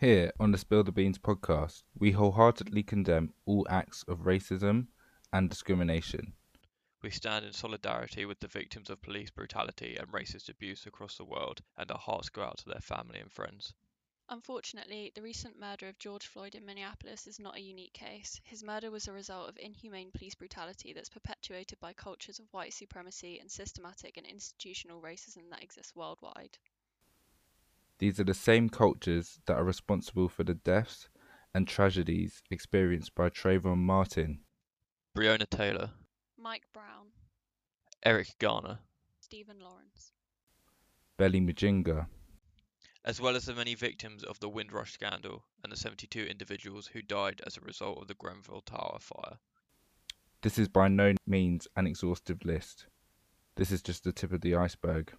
[0.00, 4.86] Here on the Spill the Beans podcast, we wholeheartedly condemn all acts of racism
[5.30, 6.32] and discrimination.
[7.02, 11.26] We stand in solidarity with the victims of police brutality and racist abuse across the
[11.26, 13.74] world, and our hearts go out to their family and friends.
[14.30, 18.40] Unfortunately, the recent murder of George Floyd in Minneapolis is not a unique case.
[18.44, 22.72] His murder was a result of inhumane police brutality that's perpetuated by cultures of white
[22.72, 26.56] supremacy and systematic and institutional racism that exists worldwide.
[28.00, 31.10] These are the same cultures that are responsible for the deaths
[31.52, 34.40] and tragedies experienced by Trayvon Martin,
[35.14, 35.90] Breonna Taylor,
[36.38, 37.08] Mike Brown,
[38.02, 38.78] Eric Garner,
[39.20, 40.14] Stephen Lawrence,
[41.18, 42.06] Belly Mujinga,
[43.04, 47.02] as well as the many victims of the Windrush scandal and the 72 individuals who
[47.02, 49.36] died as a result of the Grenfell Tower fire.
[50.40, 52.86] This is by no means an exhaustive list.
[53.56, 55.12] This is just the tip of the iceberg.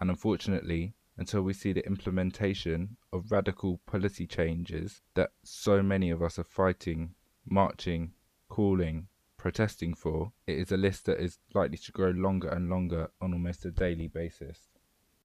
[0.00, 6.22] And unfortunately, until we see the implementation of radical policy changes that so many of
[6.22, 8.12] us are fighting, marching,
[8.48, 13.10] calling, protesting for, it is a list that is likely to grow longer and longer
[13.20, 14.68] on almost a daily basis.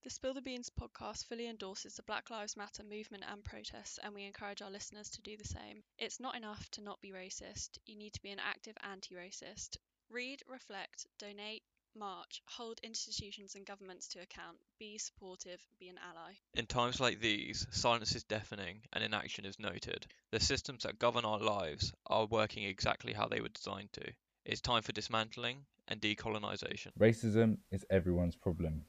[0.08, 4.16] The Spill the Beans podcast fully endorses the Black Lives Matter movement and protests, and
[4.16, 5.84] we encourage our listeners to do the same.
[6.00, 9.78] It's not enough to not be racist, you need to be an active anti racist.
[10.10, 11.64] Read, reflect, donate,
[11.98, 16.34] march, hold institutions and governments to account, be supportive, be an ally.
[16.54, 20.06] In times like these, silence is deafening and inaction is noted.
[20.32, 24.04] The systems that govern our lives are working exactly how they were designed to.
[24.46, 26.92] It's time for dismantling and decolonisation.
[27.00, 28.84] Racism is everyone's problem.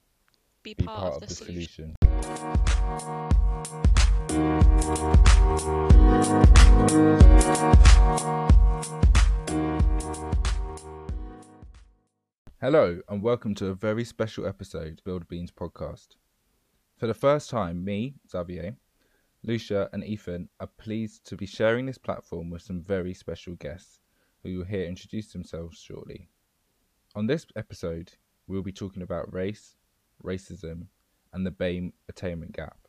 [0.63, 1.97] Be, Be part, part of, the, solution.
[12.61, 16.17] Hello, and welcome to a very special episode of Build Beans podcast.
[16.97, 18.77] For the first time, me, Xavier,
[19.45, 24.01] Lucia, and Ethan are pleased to be sharing this platform with some very special guests
[24.43, 26.31] who you will hear introduce themselves shortly.
[27.15, 28.15] On this episode,
[28.49, 29.77] we will be talking about race,
[30.25, 30.89] racism,
[31.33, 32.89] and the BAME attainment gap.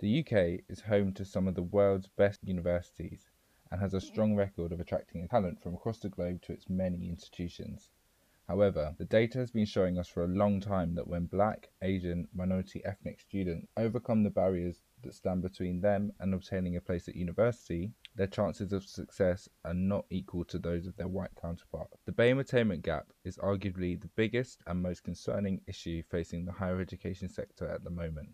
[0.00, 3.30] The UK is home to some of the world's best universities
[3.70, 7.08] and has a strong record of attracting talent from across the globe to its many
[7.08, 7.90] institutions.
[8.48, 12.28] However, the data has been showing us for a long time that when black, Asian,
[12.32, 17.16] minority ethnic students overcome the barriers that stand between them and obtaining a place at
[17.16, 21.98] university, their chances of success are not equal to those of their white counterparts.
[22.04, 26.80] The BAME attainment gap is arguably the biggest and most concerning issue facing the higher
[26.80, 28.30] education sector at the moment,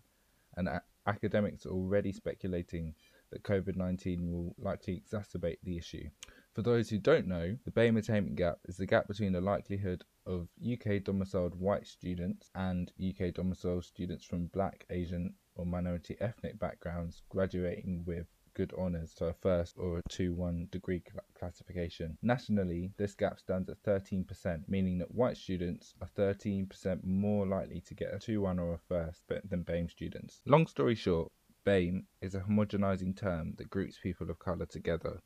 [0.58, 0.68] and
[1.06, 2.94] academics are already speculating
[3.30, 6.10] that COVID 19 will likely exacerbate the issue.
[6.54, 10.04] For those who don't know, the BAME attainment gap is the gap between the likelihood
[10.26, 16.58] of UK domiciled white students and UK domiciled students from black, Asian, or minority ethnic
[16.58, 22.18] backgrounds graduating with good honours to a first or a 2 1 degree cl- classification.
[22.20, 27.94] Nationally, this gap stands at 13%, meaning that white students are 13% more likely to
[27.94, 30.42] get a 2 1 or a first than BAME students.
[30.44, 31.32] Long story short,
[31.64, 35.22] BAME is a homogenizing term that groups people of colour together.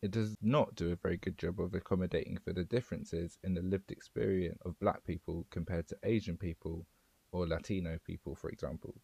[0.00, 3.62] It does not do a very good job of accommodating for the differences in the
[3.62, 6.86] lived experience of black people compared to Asian people
[7.32, 8.94] or Latino people, for example.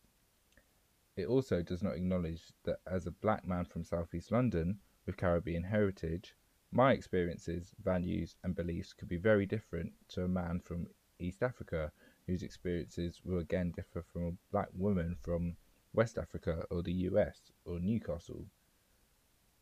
[1.17, 5.65] It also does not acknowledge that as a black man from southeast London with Caribbean
[5.65, 6.37] heritage,
[6.71, 10.87] my experiences, values, and beliefs could be very different to a man from
[11.19, 11.91] East Africa
[12.29, 15.57] whose experiences will again differ from a black woman from
[15.93, 18.47] West Africa or the US or Newcastle.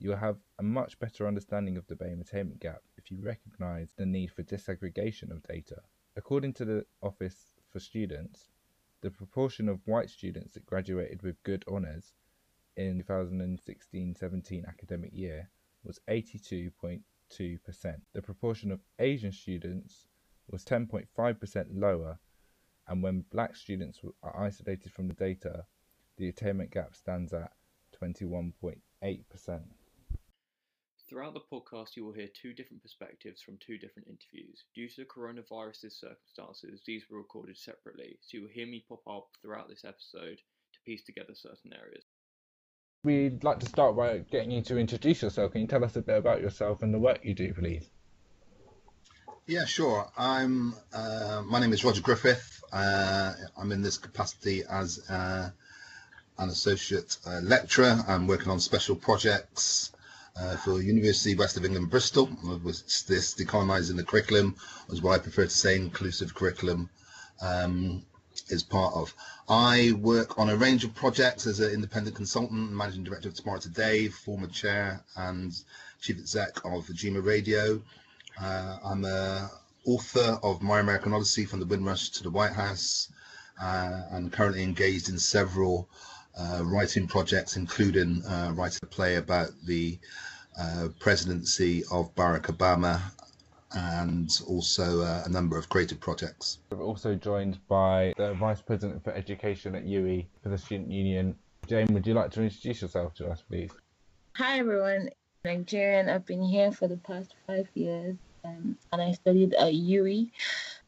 [0.03, 3.93] You will have a much better understanding of the BAME attainment gap if you recognise
[3.93, 5.81] the need for disaggregation of data.
[6.17, 8.51] According to the Office for Students,
[9.01, 12.15] the proportion of white students that graduated with good honours
[12.77, 15.49] in 2016-17 academic year
[15.85, 17.05] was 82.2%.
[18.13, 20.09] The proportion of Asian students
[20.51, 22.19] was 10.5% lower,
[22.89, 25.65] and when black students are isolated from the data,
[26.17, 27.53] the attainment gap stands at
[28.03, 29.63] 21.8%.
[31.13, 34.65] Throughout the podcast, you will hear two different perspectives from two different interviews.
[34.75, 39.03] Due to the coronavirus's circumstances, these were recorded separately, so you will hear me pop
[39.07, 42.03] up throughout this episode to piece together certain areas.
[43.05, 45.53] We'd like to start by getting you to introduce yourself.
[45.53, 47.91] Can you tell us a bit about yourself and the work you do, please?
[49.47, 50.11] Yeah, sure.
[50.17, 50.75] I'm.
[50.95, 52.65] Uh, my name is Roger Griffith.
[52.73, 55.51] Uh, I'm in this capacity as uh,
[56.39, 58.03] an associate uh, lecturer.
[58.09, 59.93] I'm working on special projects
[60.37, 62.29] uh, for University West of England Bristol.
[62.63, 64.57] With this decolonising the curriculum,
[64.89, 66.91] is what I prefer to say, inclusive curriculum.
[67.41, 68.05] Um,
[68.49, 69.15] is part of.
[69.49, 73.61] I work on a range of projects as an independent consultant, managing director of Tomorrow
[73.61, 75.53] Today, former chair and
[76.01, 77.83] chief exec of Ujima Radio.
[78.41, 79.51] Uh, I'm a
[79.85, 83.09] author of My American Odyssey from the Windrush to the White House,
[83.61, 86.12] uh, and currently engaged in several uh,
[86.63, 89.99] writing projects, including uh, writing a play about the
[90.59, 93.01] uh, presidency of Barack Obama
[93.75, 96.59] and also uh, a number of creative projects.
[96.71, 101.35] We're also joined by the Vice President for Education at UWE for the Student Union.
[101.67, 103.71] Jane, would you like to introduce yourself to us, please?
[104.37, 105.09] Hi, everyone.
[105.45, 106.09] I'm Nigerian.
[106.09, 110.31] I've been here for the past five years um, and I studied at UWE.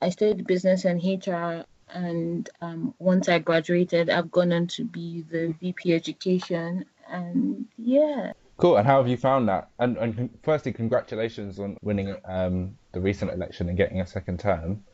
[0.03, 1.65] I studied business and HR
[1.95, 8.33] and um, once I graduated, I've gone on to be the VP Education, and yeah.
[8.57, 8.77] Cool.
[8.77, 9.71] And how have you found that?
[9.79, 14.85] And, and firstly, congratulations on winning um, the recent election and getting a second term.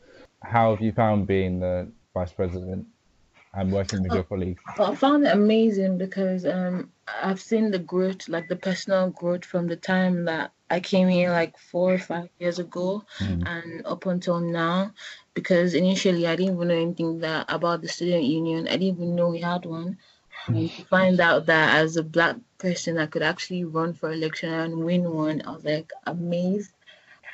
[0.41, 2.87] How have you found being the vice president
[3.53, 4.61] and working with your colleagues?
[4.79, 6.89] I found it amazing because um,
[7.21, 11.31] I've seen the growth, like the personal growth from the time that I came here
[11.31, 13.45] like four or five years ago mm.
[13.45, 14.93] and up until now.
[15.33, 18.67] Because initially I didn't even know anything that about the student union.
[18.67, 19.97] I didn't even know we had one.
[20.47, 24.51] And to find out that as a black person I could actually run for election
[24.53, 26.71] and win one, I was like amazed.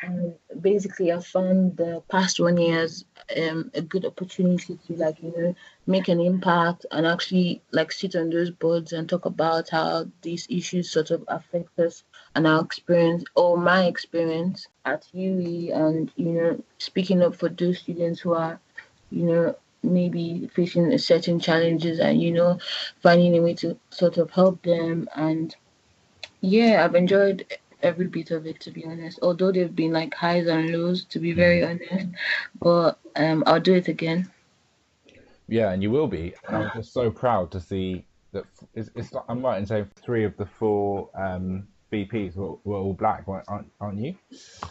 [0.02, 3.06] And basically, I found the past one years
[3.36, 5.56] um, a good opportunity to like you know
[5.88, 10.46] make an impact and actually like sit on those boards and talk about how these
[10.50, 12.04] issues sort of affect us
[12.36, 17.80] and our experience or my experience at UWE and you know speaking up for those
[17.80, 18.60] students who are
[19.10, 22.60] you know maybe facing certain challenges and you know
[23.02, 25.08] finding a way to sort of help them.
[25.16, 25.56] And
[26.42, 27.44] yeah i've enjoyed
[27.82, 29.20] every bit of it to be honest.
[29.22, 32.08] Although they've been like highs and lows to be very honest.
[32.60, 34.30] But um i'll do it again.
[35.48, 36.34] Yeah and you will be.
[36.50, 40.36] I'm just so proud to see that it's, it's i'm right in saying three of
[40.38, 44.16] the four um VPs were, were all black, aren't, aren't you?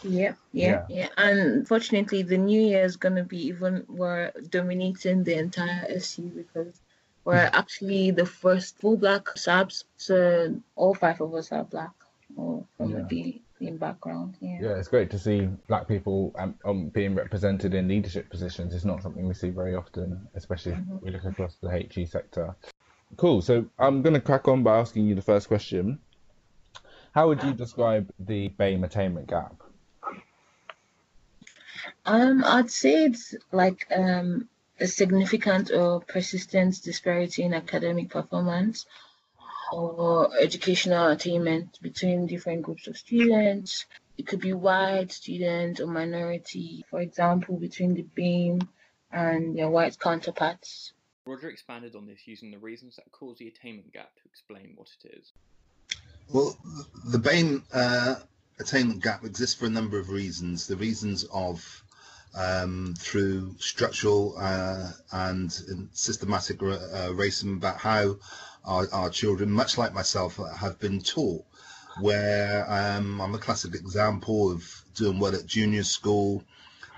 [0.03, 1.07] Yeah, yeah, yeah, yeah.
[1.17, 6.23] And unfortunately, the new year is going to be even more dominating the entire SU
[6.23, 6.79] because
[7.25, 9.85] we're actually the first full black subs.
[9.97, 11.91] So all five of us are black
[12.35, 13.05] or from yeah.
[13.09, 14.37] the in background.
[14.39, 14.57] Yeah.
[14.61, 18.73] yeah, it's great to see black people um, um, being represented in leadership positions.
[18.73, 20.97] It's not something we see very often, especially mm-hmm.
[20.97, 22.55] if we look across the HE sector.
[23.15, 23.41] Cool.
[23.41, 25.99] So I'm going to crack on by asking you the first question.
[27.17, 29.55] How would you describe the BAME attainment gap?
[32.05, 34.47] Um, I'd say it's like um,
[34.79, 38.85] a significant or persistent disparity in academic performance
[39.71, 43.87] or educational attainment between different groups of students.
[44.19, 48.61] It could be white students or minority, for example, between the BAME
[49.11, 50.93] and their white counterparts.
[51.25, 54.89] Roger expanded on this using the reasons that cause the attainment gap to explain what
[55.03, 55.33] it is.
[56.29, 56.57] Well,
[57.05, 58.15] the BAME uh,
[58.59, 60.67] attainment gap exists for a number of reasons.
[60.67, 61.83] The reasons of
[62.35, 65.51] um, through structural uh, and
[65.93, 68.17] systematic uh, racism about how
[68.65, 71.45] our, our, children, much like myself, have been taught.
[72.01, 76.43] Where um, I'm a classic example of doing well at junior school,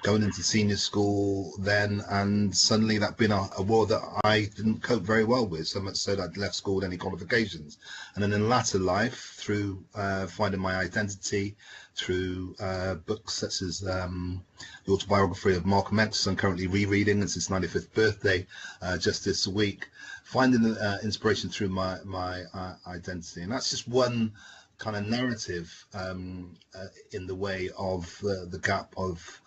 [0.01, 4.81] going into senior school then, and suddenly that been a, a war that I didn't
[4.81, 7.77] cope very well with, so much so that I'd left school with any qualifications.
[8.15, 11.55] And then in latter life, through uh, finding my identity,
[11.95, 14.41] through uh, books such as um,
[14.85, 18.47] the autobiography of Mark Malcolm I'm currently rereading, it's his 95th birthday
[18.81, 19.89] uh, just this week,
[20.23, 23.41] finding uh, inspiration through my, my uh, identity.
[23.41, 24.31] And that's just one
[24.77, 29.41] kind of narrative um, uh, in the way of the gap of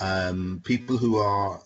[0.00, 1.60] um, people who are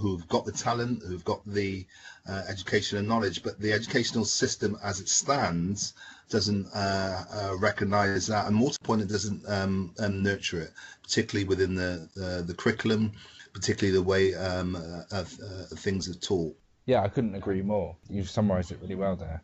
[0.00, 1.86] who've got the talent, who've got the
[2.28, 5.94] uh, education and knowledge, but the educational system as it stands
[6.28, 10.60] doesn't uh, uh, recognise that, and more to the point, it doesn't um, um, nurture
[10.60, 13.12] it, particularly within the the, the curriculum,
[13.52, 14.76] particularly the way um,
[15.12, 15.24] uh,
[15.76, 16.56] things are taught.
[16.86, 17.96] Yeah, I couldn't agree more.
[18.08, 19.42] You've summarised it really well there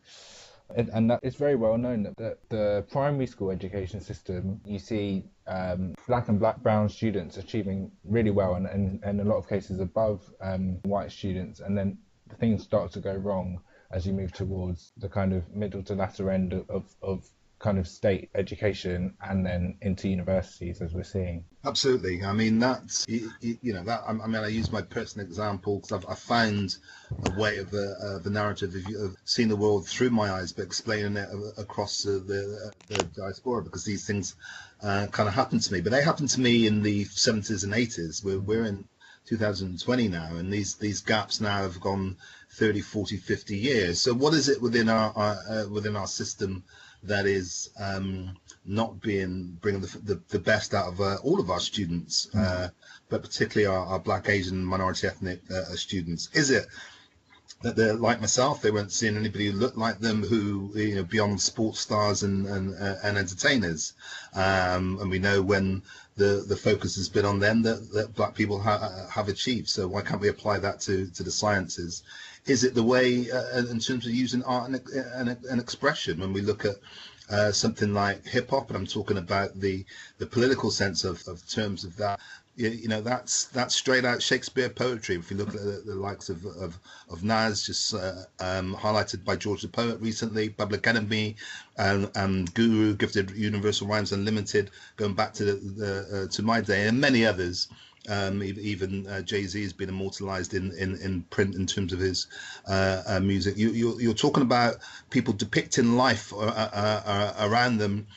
[0.75, 5.23] and that it's very well known that the, the primary school education system you see
[5.47, 9.37] um, black and black brown students achieving really well and, and, and in a lot
[9.37, 11.59] of cases above um, white students.
[11.59, 11.97] And then
[12.39, 13.59] things start to go wrong
[13.91, 17.27] as you move towards the kind of middle to latter end of, of
[17.63, 21.45] kind of state education and then into universities as we're seeing.
[21.63, 22.21] Absolutely.
[22.21, 26.19] I mean that's you, know that i mean i use my personal example because I've,
[26.19, 26.75] found
[27.25, 30.51] a way of the, uh, the narrative of, of, seeing the world through my eyes
[30.51, 34.35] but explaining it across the, the, the diaspora because these things
[34.81, 35.79] uh, kind of happen to me.
[35.79, 38.83] But they happened to me in the 70s and 80s we're, we're in
[39.25, 42.17] 2020 now, and these these gaps now have gone
[42.51, 44.01] 30, 40, 50 years.
[44.01, 46.63] So what is it within our, our uh, within our system
[47.03, 51.49] that is um, not being bringing the, the, the, best out of uh, all of
[51.49, 52.39] our students, mm-hmm.
[52.39, 52.67] uh,
[53.09, 56.29] but particularly our, our, Black, Asian, minority ethnic uh, students?
[56.33, 56.65] Is it
[57.61, 58.61] that they're like myself?
[58.61, 62.45] They weren't seeing anybody who looked like them, who you know, beyond sports stars and
[62.47, 63.93] and, uh, and entertainers.
[64.33, 65.83] Um, and we know when
[66.15, 69.69] the the focus has been on them that, that Black people ha- have achieved.
[69.69, 72.03] So why can't we apply that to to the sciences?
[72.45, 74.81] Is it the way uh, in terms of using art and,
[75.15, 76.75] and, and expression when we look at
[77.29, 79.85] uh, something like hip hop, and I'm talking about the
[80.17, 82.19] the political sense of, of terms of that.
[82.55, 85.15] You, know, that's that's straight out Shakespeare poetry.
[85.15, 86.77] If you look at the, the likes of, of
[87.09, 91.35] of Nas, just uh, um, highlighted by George the Poet recently, Public Enemy,
[91.77, 96.61] and, and Guru, Gifted Universal Rhymes Unlimited, going back to the, the uh, to my
[96.61, 97.69] day, and many others.
[98.09, 101.99] Um, even uh, Jay Z has been immortalized in, in, in print in terms of
[101.99, 102.27] his
[102.67, 103.57] uh, uh, music.
[103.57, 104.75] You, you're, you're, talking about
[105.09, 108.07] people depicting life uh, uh, around them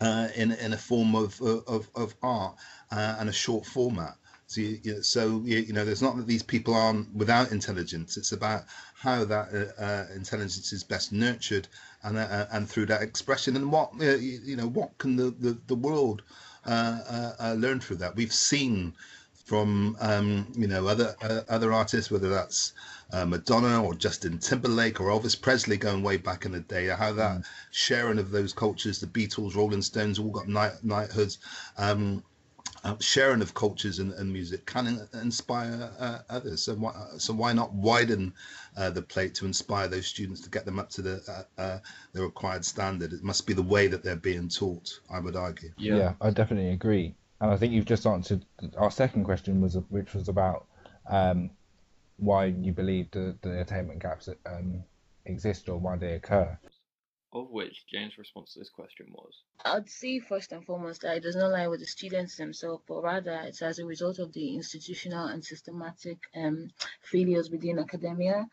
[0.00, 2.54] in in a form of of, of art
[2.92, 4.16] and a short format.
[4.48, 8.16] So, you, so you, know, there's not that these people aren't without intelligence.
[8.16, 11.66] It's about how that uh, intelligence is best nurtured
[12.04, 13.56] and uh, and through that expression.
[13.56, 16.22] And what you know, what can the the, the world
[16.64, 18.14] learn through that?
[18.14, 18.94] We've seen
[19.46, 22.72] from um, you know other uh, other artists, whether that's
[23.12, 26.88] uh, Madonna or Justin Timberlake or Elvis Presley, going way back in the day.
[26.88, 27.44] How that mm.
[27.70, 31.38] sharing of those cultures, the Beatles, Rolling Stones, all got night knighthoods.
[31.78, 32.24] Um,
[32.82, 36.62] uh, sharing of cultures and, and music can in, inspire uh, others.
[36.62, 38.32] So why, so why not widen
[38.76, 41.78] uh, the plate to inspire those students to get them up to the uh, uh,
[42.12, 43.12] the required standard?
[43.12, 45.00] It must be the way that they're being taught.
[45.08, 45.70] I would argue.
[45.78, 48.44] Yeah, yeah I definitely agree and I think you've just answered
[48.76, 50.66] our second question, was which was about
[51.08, 51.50] um,
[52.16, 54.84] why you believe the, the attainment gaps um,
[55.24, 56.58] exist or why they occur.
[57.32, 61.22] Of which Jane's response to this question was I'd say first and foremost that it
[61.22, 64.54] does not lie with the students themselves, but rather it's as a result of the
[64.54, 66.70] institutional and systematic um,
[67.02, 68.46] failures within academia.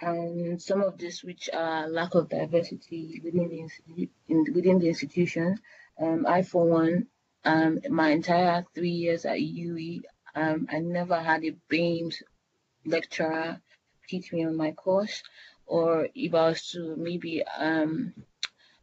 [0.00, 5.58] And some of this, which are lack of diversity within the, in, within the institution.
[6.00, 7.06] Um, I, for one,
[7.44, 10.02] um, my entire three years at UWE,
[10.34, 12.22] um, I never had a BAMES
[12.86, 13.60] lecturer
[14.08, 15.22] teach me on my course,
[15.66, 18.14] or if I was to maybe um,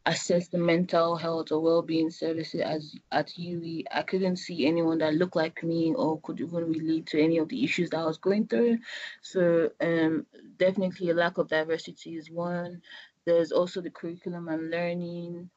[0.06, 5.14] assess the mental health or well-being services as at UWE, I couldn't see anyone that
[5.14, 8.18] looked like me or could even relate to any of the issues that I was
[8.18, 8.78] going through.
[9.22, 10.26] So um,
[10.58, 12.82] definitely a lack of diversity is one.
[13.26, 15.50] There's also the curriculum and learning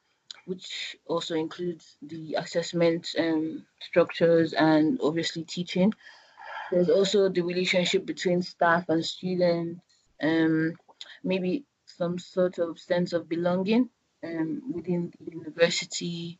[0.46, 5.92] which also includes the assessment um, structures and obviously teaching.
[6.70, 9.80] There's also the relationship between staff and students,
[10.22, 10.74] um,
[11.22, 13.88] maybe some sort of sense of belonging
[14.24, 16.38] um, within the university.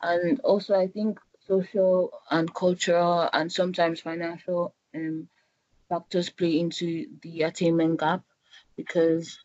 [0.00, 5.28] And also, I think social and cultural and sometimes financial um,
[5.88, 8.22] factors play into the attainment gap
[8.76, 9.38] because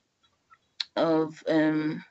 [0.95, 2.03] of um,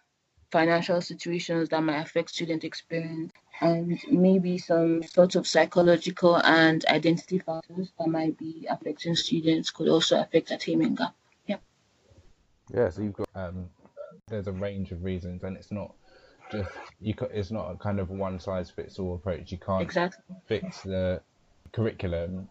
[0.50, 7.38] financial situations that might affect student experience and maybe some sort of psychological and identity
[7.38, 11.14] factors that might be affecting students could also affect attainment gap.
[11.46, 11.56] Yeah.
[12.72, 13.68] Yeah, so you've got um,
[14.28, 15.92] there's a range of reasons, and it's not
[16.52, 17.14] just you.
[17.32, 19.50] It's not a kind of one size fits all approach.
[19.50, 21.20] You can't exactly fix the
[21.72, 22.48] curriculum.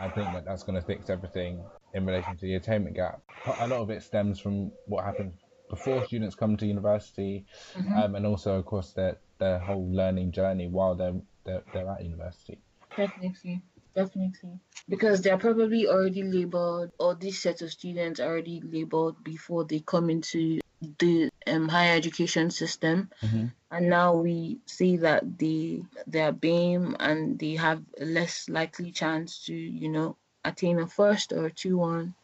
[0.00, 1.62] I think that that's going to fix everything
[1.94, 3.20] in relation to the attainment gap.
[3.60, 5.32] A lot of it stems from what happened
[5.74, 7.92] before students come to university, mm-hmm.
[7.98, 12.04] um, and also of course their their whole learning journey while they're they're, they're at
[12.04, 12.58] university.
[12.96, 13.60] Definitely,
[13.94, 19.64] definitely, because they're probably already labeled, or this set of students are already labeled before
[19.64, 20.60] they come into
[20.98, 23.46] the um, higher education system, mm-hmm.
[23.70, 28.92] and now we see that they they are BAME and they have a less likely
[28.92, 32.14] chance to you know attain a first or two one.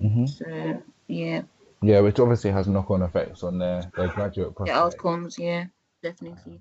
[0.00, 0.26] Mm-hmm.
[0.26, 1.42] So yeah.
[1.82, 4.78] Yeah, which obviously has knock-on effects on their, their graduate prospects.
[4.78, 5.66] The outcomes, yeah,
[6.02, 6.60] definitely.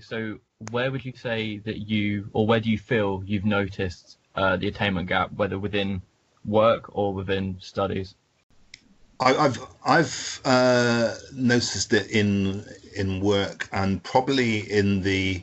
[0.00, 0.38] So,
[0.70, 4.68] where would you say that you, or where do you feel you've noticed uh, the
[4.68, 6.02] attainment gap, whether within
[6.44, 8.14] work or within studies?
[9.20, 12.64] I, have I've uh, noticed it in
[12.94, 15.42] in work and probably in the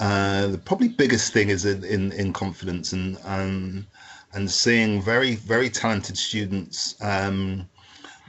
[0.00, 3.86] uh, the probably biggest thing is in, in, in confidence and um,
[4.32, 7.68] and seeing very very talented students um,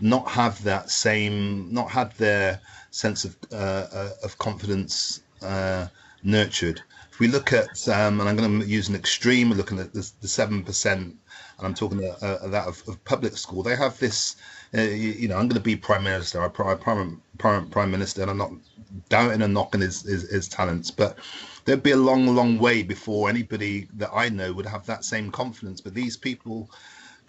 [0.02, 2.60] not have that same, not have their
[2.92, 5.88] sense of uh, uh, of confidence uh,
[6.24, 6.82] nurtured
[7.16, 9.94] if we look at, um, and I'm going to use an extreme, we're looking at
[9.94, 11.18] the, the 7%, and
[11.58, 14.36] I'm talking uh, uh, that of, of, public school, they have this,
[14.78, 18.22] uh, you, you, know, I'm going to be prime minister, I prime, prime, prime minister,
[18.22, 18.52] and I'm not
[19.08, 21.18] doubting and knocking his, his, his talents, but
[21.64, 25.32] there'd be a long, long way before anybody that I know would have that same
[25.32, 25.80] confidence.
[25.80, 26.70] But these people,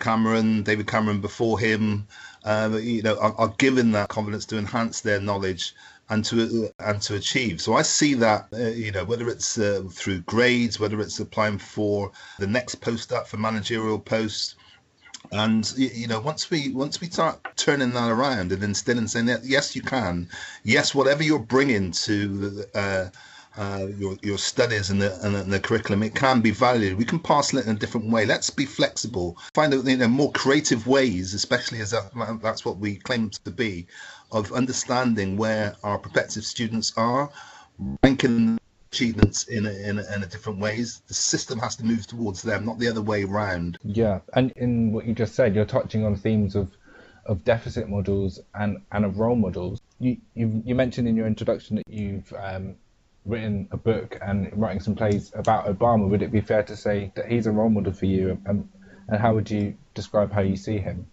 [0.00, 2.08] Cameron, David Cameron before him,
[2.46, 5.74] uh, you know, are, are, given that confidence to enhance their knowledge
[6.08, 7.60] and to and to achieve.
[7.60, 11.58] So I see that, uh, you know, whether it's uh, through grades, whether it's applying
[11.58, 14.54] for the next post up for managerial posts.
[15.32, 19.26] And you know, once we once we start turning that around and instead instilling saying
[19.26, 20.28] that yes, you can,
[20.62, 23.06] yes, whatever you're bringing to uh,
[23.56, 26.98] uh, your your studies and the, and the curriculum, it can be valued.
[26.98, 28.26] We can parcel it in a different way.
[28.26, 29.38] Let's be flexible.
[29.54, 32.10] Find out you know, more creative ways, especially as that,
[32.42, 33.86] that's what we claim to be,
[34.30, 37.30] of understanding where our prospective students are,
[38.02, 38.58] ranking
[38.92, 41.02] achievements in a, in, a, in a different ways.
[41.08, 43.78] The system has to move towards them, not the other way around.
[43.82, 46.70] Yeah, and in what you just said, you're touching on themes of
[47.26, 49.80] of deficit models and, and of role models.
[49.98, 52.76] You, you you mentioned in your introduction that you've um,
[53.26, 57.12] written a book and writing some plays about Obama, would it be fair to say
[57.14, 58.40] that he's a role model for you?
[58.46, 58.68] And,
[59.08, 61.06] and how would you describe how you see him?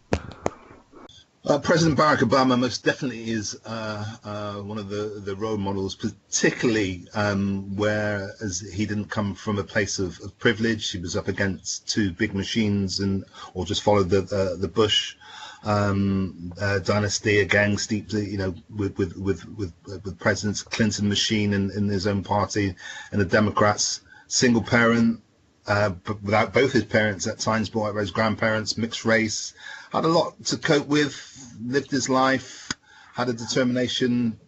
[1.46, 5.93] Uh, President Barack Obama most definitely is uh, uh, one of the, the role models,
[5.93, 10.89] particularly um, where as he didn't come from a place of, of, privilege.
[10.89, 15.17] He was up against two big machines and or just followed the uh, the Bush
[15.63, 21.53] um, uh, dynasty again, steeped, you know, with with with with, with President Clinton machine
[21.53, 22.75] in, in his own party
[23.12, 24.01] and the Democrats.
[24.27, 25.22] Single parent,
[25.67, 25.91] uh,
[26.22, 29.53] without both his parents at times, brought his grandparents, mixed race,
[29.91, 32.70] had a lot to cope with, lived his life,
[33.13, 34.39] had a determination,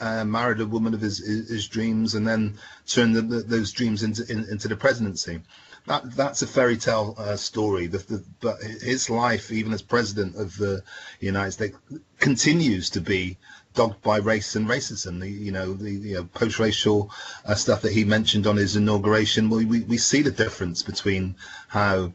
[0.00, 3.72] uh, married a woman of his, his, his dreams, and then turned the, the, those
[3.72, 5.40] dreams into in, into the presidency
[5.88, 7.86] that that's a fairy tale uh, story.
[7.86, 10.82] The, but his life, even as president of the
[11.20, 11.76] United States,
[12.18, 13.38] continues to be
[13.74, 15.20] dogged by race and racism.
[15.20, 17.10] The you know the, the post-racial
[17.44, 19.50] uh, stuff that he mentioned on his inauguration.
[19.50, 21.36] We we, we see the difference between
[21.68, 22.12] how.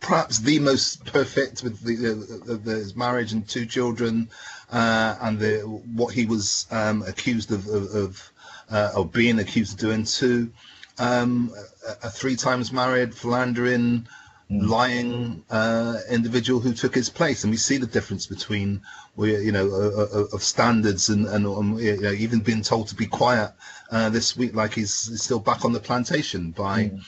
[0.00, 4.28] Perhaps the most perfect with the, the, the, his marriage and two children,
[4.70, 8.32] uh, and the what he was um, accused of of, of,
[8.70, 10.50] uh, of being accused of doing to
[10.98, 11.52] um,
[11.86, 14.06] a, a, three times married, philandering,
[14.50, 14.68] mm.
[14.68, 18.80] lying uh, individual who took his place, and we see the difference between,
[19.18, 23.06] you know, uh, of standards and, and um, you know, even being told to be
[23.06, 23.52] quiet
[23.90, 26.84] uh, this week, like he's, still back on the plantation by.
[26.84, 27.04] Mm.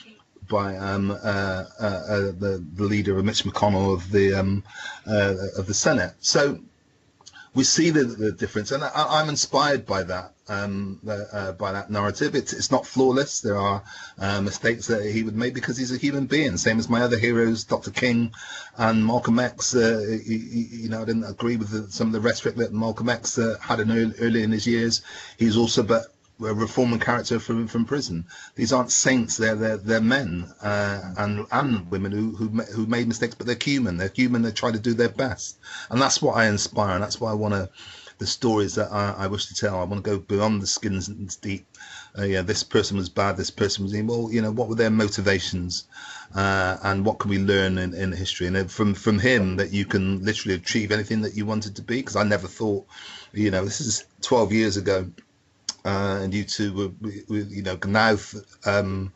[0.49, 4.63] By um, uh, uh, uh, the, the leader of Mitch McConnell of the um,
[5.05, 6.57] of the Senate, so
[7.59, 11.91] we see the, the difference, and I, am inspired by that um, uh, by that
[11.91, 12.33] narrative.
[12.33, 13.41] It's, it's not flawless.
[13.41, 13.83] There are
[14.17, 17.17] uh, mistakes that he would make because he's a human being, same as my other
[17.17, 17.91] heroes, Dr.
[17.91, 18.31] King
[18.77, 19.75] and Malcolm X.
[19.75, 20.37] Uh, he,
[20.83, 23.57] you know, I didn't agree with the, some of the rhetoric that Malcolm X uh,
[23.59, 25.01] had in early, early in his years.
[25.37, 26.03] He's also but
[26.41, 28.25] a reforming character from from prison.
[28.55, 33.07] These aren't saints; they're they're, they're men uh, and and women who who who made
[33.07, 33.97] mistakes, but they're human.
[33.97, 34.41] They're human.
[34.41, 35.57] They try to do their best,
[35.89, 36.95] and that's what I inspire.
[36.95, 37.69] And that's why I want to
[38.19, 39.79] the stories that I, I, wish to tell.
[39.79, 41.65] I want to go beyond the skins and deep.
[42.17, 43.37] Uh, yeah, this person was bad.
[43.37, 44.31] This person was evil.
[44.31, 45.85] You know, what were their motivations,
[46.35, 48.47] uh, and what can we learn in, in history?
[48.47, 51.97] And from from him that you can literally achieve anything that you wanted to be.
[51.97, 52.85] Because I never thought,
[53.33, 55.09] you know, this is 12 years ago
[55.85, 58.17] uh, and you two were, you know, now
[58.65, 59.13] um,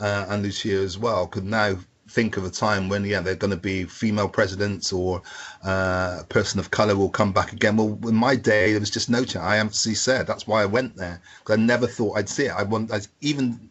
[0.00, 1.76] uh, and Lucia as well could now
[2.08, 5.20] think of a time when yeah they're going to be female presidents or
[5.64, 7.76] uh, a person of color will come back again.
[7.76, 9.44] Well, in my day, there was just no chance.
[9.44, 12.52] I emphatically said that's why I went there because I never thought I'd see it.
[12.52, 13.70] I want I, even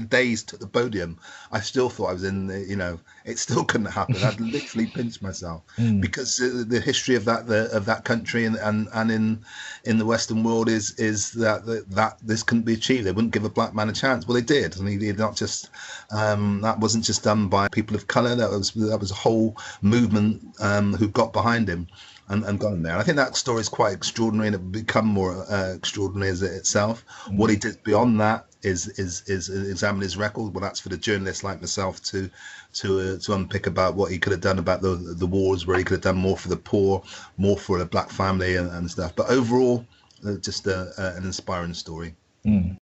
[0.00, 1.18] days to the podium,
[1.52, 4.16] I still thought I was in the, you know, it still couldn't happen.
[4.16, 6.00] I'd literally pinched myself mm.
[6.00, 9.44] because the, the, history of that the, of that country and, and, and in
[9.84, 13.04] in the Western world is is that, that that this couldn't be achieved.
[13.04, 14.26] They wouldn't give a black man a chance.
[14.26, 15.70] Well, they did, and they not just
[16.10, 18.34] um, that wasn't just done by people of color.
[18.34, 21.88] That was that was a whole movement um, who got behind him
[22.28, 22.92] and, and gone there.
[22.92, 26.42] And I think that story is quite extraordinary and it become more uh, extraordinary as
[26.42, 27.04] it itself.
[27.26, 27.36] Mm.
[27.36, 30.54] What he did beyond that is is is examine his record.
[30.54, 32.30] Well, that's for the journalists like myself to
[32.74, 35.78] to uh, to unpick about what he could have done about the the wars, where
[35.78, 37.02] he could have done more for the poor,
[37.36, 39.14] more for the black family and, and stuff.
[39.14, 39.86] But overall,
[40.26, 42.14] uh, just a, a, an inspiring story.
[42.44, 42.76] Mm.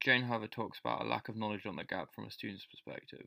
[0.00, 3.26] Jane Harvard talks about a lack of knowledge on the gap from a student's perspective.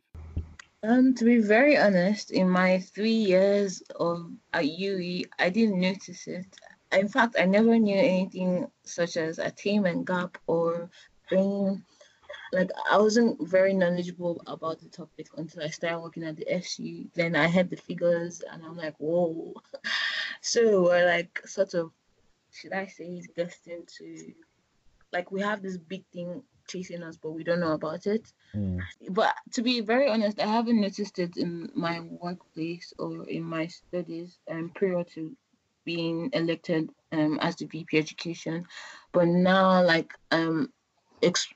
[0.83, 6.27] Um, to be very honest, in my three years of at UWE, I didn't notice
[6.27, 6.47] it.
[6.91, 10.89] In fact, I never knew anything such as attainment gap or
[11.29, 11.83] bringing
[12.51, 17.05] like I wasn't very knowledgeable about the topic until I started working at the SU.
[17.13, 19.53] Then I had the figures, and I'm like, whoa.
[20.41, 21.91] so we're like sort of,
[22.51, 24.33] should I say, destined to,
[25.13, 28.31] like we have this big thing chasing us, but we don't know about it.
[28.55, 28.79] Mm.
[29.09, 33.67] But to be very honest, I haven't noticed it in my workplace or in my
[33.67, 35.35] studies um, prior to
[35.83, 38.65] being elected um, as the VP Education.
[39.11, 40.71] But now, like um,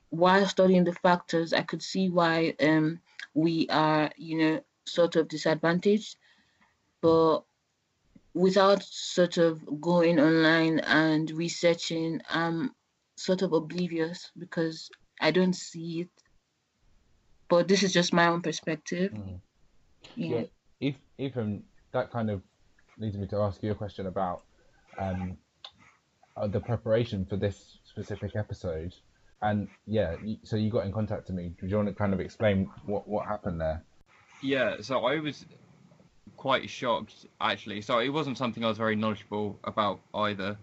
[0.10, 3.00] while studying the factors, I could see why um,
[3.34, 6.18] we are, you know, sort of disadvantaged.
[7.02, 7.42] But
[8.34, 12.74] without sort of going online and researching, I'm
[13.16, 14.90] sort of oblivious because
[15.22, 16.10] I don't see it.
[17.48, 19.12] But this is just my own perspective.
[19.12, 19.40] Mm.
[20.16, 20.38] Yeah.
[20.38, 20.44] yeah.
[20.80, 22.42] If even that kind of
[22.98, 24.44] leads me to ask you a question about
[24.98, 25.38] um,
[26.38, 28.94] uh, the preparation for this specific episode.
[29.46, 31.54] And yeah, so you got in contact with me.
[31.60, 33.84] Do you want to kind of explain what what happened there?
[34.42, 35.46] Yeah, so I was
[36.36, 37.82] quite shocked actually.
[37.82, 40.58] So it wasn't something I was very knowledgeable about either.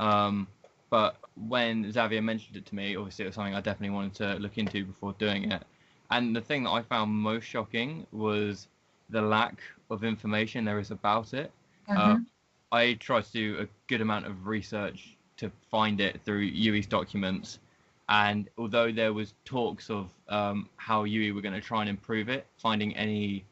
[0.00, 0.48] Um,
[0.90, 1.16] but
[1.48, 4.58] when Xavier mentioned it to me, obviously it was something I definitely wanted to look
[4.58, 5.62] into before doing it.
[6.10, 8.66] And the thing that I found most shocking was
[9.10, 11.52] the lack of information there is about it.
[11.88, 12.00] Uh-huh.
[12.00, 12.16] Uh,
[12.72, 17.58] I tried to do a good amount of research to find it through UWE's documents,
[18.08, 22.28] and although there was talks of um, how UWE were going to try and improve
[22.28, 23.44] it, finding any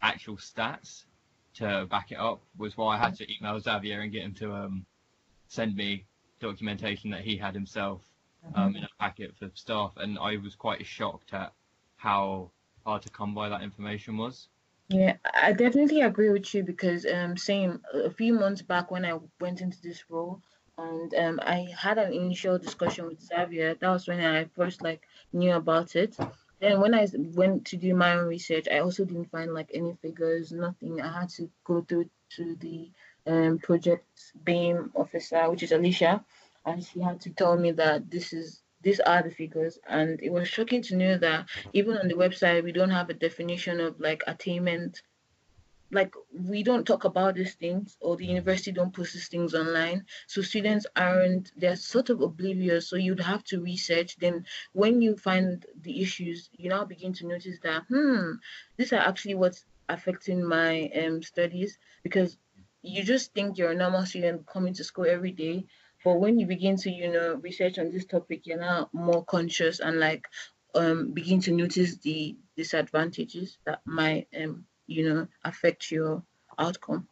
[0.00, 1.04] actual stats
[1.54, 4.52] to back it up was why I had to email Xavier and get him to
[4.52, 4.86] um,
[5.48, 6.04] send me
[6.40, 8.02] documentation that he had himself
[8.54, 8.76] um, mm-hmm.
[8.78, 11.52] in a packet for staff, and I was quite shocked at
[11.96, 12.50] how
[12.84, 14.48] hard to come by that information was.
[14.88, 19.18] Yeah, I definitely agree with you because um same a few months back when I
[19.40, 20.42] went into this role
[20.78, 23.74] and um I had an initial discussion with Xavier.
[23.74, 26.16] That was when I first like knew about it.
[26.60, 29.94] Then when I went to do my own research, I also didn't find like any
[30.02, 31.00] figures, nothing.
[31.00, 32.90] I had to go through to the
[33.26, 34.06] um project
[34.44, 36.24] BEAM officer, which is Alicia,
[36.64, 40.30] and she had to tell me that this is these are the figures and it
[40.30, 43.98] was shocking to know that even on the website we don't have a definition of
[43.98, 45.00] like attainment
[45.94, 50.04] like we don't talk about these things or the university don't post these things online.
[50.26, 52.88] So students aren't they're sort of oblivious.
[52.88, 54.16] So you'd have to research.
[54.16, 58.32] Then when you find the issues you now begin to notice that hmm
[58.76, 61.78] these are actually what's affecting my um, studies.
[62.02, 62.36] Because
[62.82, 65.66] you just think you're a normal student coming to school every day
[66.04, 69.80] but when you begin to, you know, research on this topic, you're now more conscious
[69.80, 70.28] and like
[70.74, 76.22] um begin to notice the disadvantages that might um, you know, affect your
[76.58, 77.08] outcome.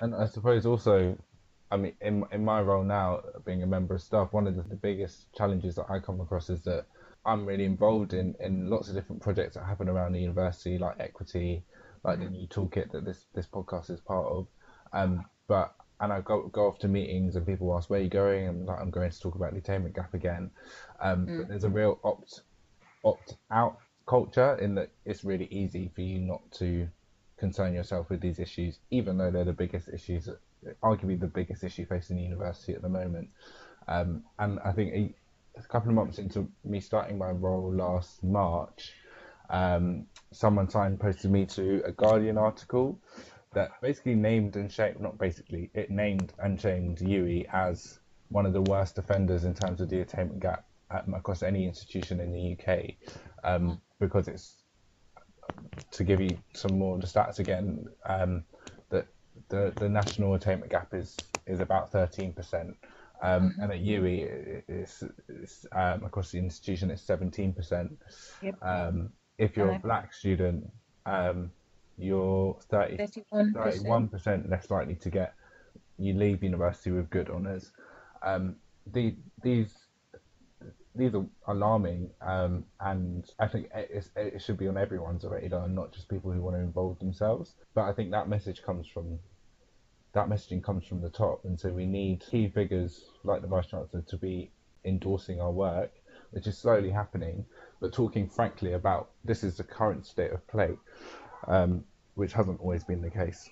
[0.00, 1.16] And I suppose also
[1.70, 4.62] I mean, in in my role now, being a member of staff, one of the,
[4.62, 6.86] the, biggest challenges that I come across is that
[7.26, 10.96] I'm really involved in, in lots of different projects that happen around the university, like
[10.98, 11.62] equity,
[12.04, 14.46] like the new toolkit that this this podcast is part of.
[14.92, 18.08] Um, but and I go go off to meetings and people ask where are you
[18.08, 20.50] going and like I'm going to talk about the attainment gap again.
[21.00, 21.38] Um, mm.
[21.38, 22.42] But there's a real opt
[23.04, 26.88] opt out culture in that it's really easy for you not to
[27.38, 30.28] concern yourself with these issues, even though they're the biggest issues,
[30.82, 33.28] arguably the biggest issue facing the university at the moment.
[33.86, 35.14] Um, and I think a,
[35.58, 38.92] a, couple of months into me starting my role last March,
[39.48, 42.98] um, someone signposted me to a Guardian article
[43.54, 47.98] that basically named and shamed, not basically, it named and shamed UWE as
[48.28, 50.66] one of the worst offenders in terms of the attainment gap
[51.14, 52.94] across any institution in the UK
[53.44, 54.62] um, because it's
[55.90, 58.44] to give you some more of the stats again um,
[58.90, 59.06] that
[59.48, 62.34] the, the national attainment gap is is about 13%
[63.20, 63.62] um, mm-hmm.
[63.62, 67.90] and at UWE it's, it's um, across the institution it's 17%
[68.42, 68.54] yep.
[68.62, 70.70] Um, if you're a black student
[71.06, 71.50] um,
[71.96, 72.96] you're 30,
[73.54, 75.34] 31 percent less likely to get
[75.98, 77.72] you leave university with good honours.
[78.22, 78.56] Um,
[78.86, 79.74] the, these
[80.98, 85.92] these are alarming, um, and I think it should be on everyone's radar, and not
[85.92, 87.54] just people who want to involve themselves.
[87.74, 89.18] But I think that message comes from
[90.12, 93.66] that messaging comes from the top, and so we need key figures like the vice
[93.66, 94.50] chancellor to be
[94.84, 95.92] endorsing our work,
[96.30, 97.44] which is slowly happening,
[97.80, 100.76] but talking frankly about this is the current state of play
[101.46, 101.84] um,
[102.14, 103.48] which hasn't always been the case.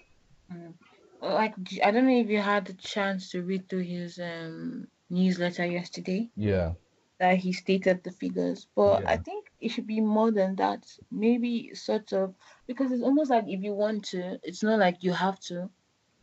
[0.53, 0.75] Mm.
[1.23, 5.65] Like I don't know if you had the chance to read through his um, newsletter
[5.65, 6.31] yesterday.
[6.37, 6.73] Yeah.
[7.19, 9.11] That he stated the figures, but yeah.
[9.11, 10.87] I think it should be more than that.
[11.11, 12.35] Maybe sort of
[12.67, 15.71] because it's almost like if you want to, it's not like you have to.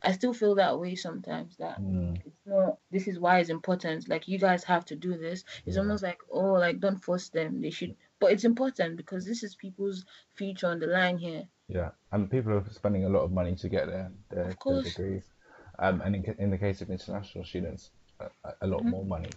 [0.03, 1.57] I still feel that way sometimes.
[1.57, 2.77] That Mm, it's not.
[2.91, 4.07] This is why it's important.
[4.07, 5.43] Like you guys have to do this.
[5.65, 5.81] It's Yeah.
[5.83, 7.61] almost like oh, like don't force them.
[7.61, 7.95] They should.
[8.19, 11.47] But it's important because this is people's future on the line here.
[11.69, 14.59] yeah, and people are spending a lot of money to get their their, Of their
[14.59, 14.83] course.
[14.83, 15.23] degrees,
[15.79, 18.29] um, and in, in the case of international students, a,
[18.61, 18.91] a- lot Mhm.
[18.91, 19.29] more money.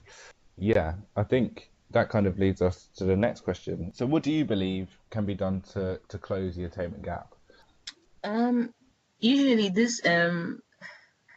[0.58, 3.92] Yeah, I think that kind of leads us to the next question.
[3.94, 7.34] So, what do you believe can be done to to close the attainment gap?
[8.24, 8.72] Um,
[9.20, 10.62] usually these um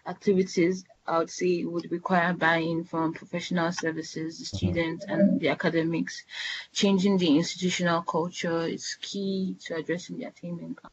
[0.08, 6.24] activities I would say would require buy-in from professional services, the students, and the academics.
[6.72, 10.92] Changing the institutional culture is key to addressing the attainment gap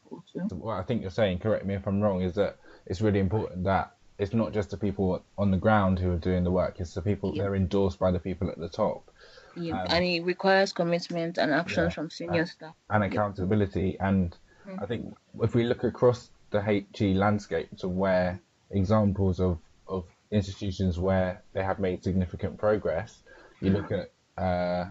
[0.55, 3.65] what I think you're saying, correct me if I'm wrong, is that it's really important
[3.65, 6.93] that it's not just the people on the ground who are doing the work; it's
[6.93, 7.43] the people Yeah.
[7.43, 9.09] they're endorsed by the people at the top.
[9.55, 12.75] Yeah, Um, and it requires commitment and action yeah, from senior staff.
[12.89, 13.97] and accountability.
[13.99, 14.35] And
[14.67, 14.83] Mhm.
[14.83, 18.39] I think if we look across the HE landscape to where
[18.71, 23.23] examples of, of institutions where they have made significant progress,
[23.61, 24.85] you look at uh,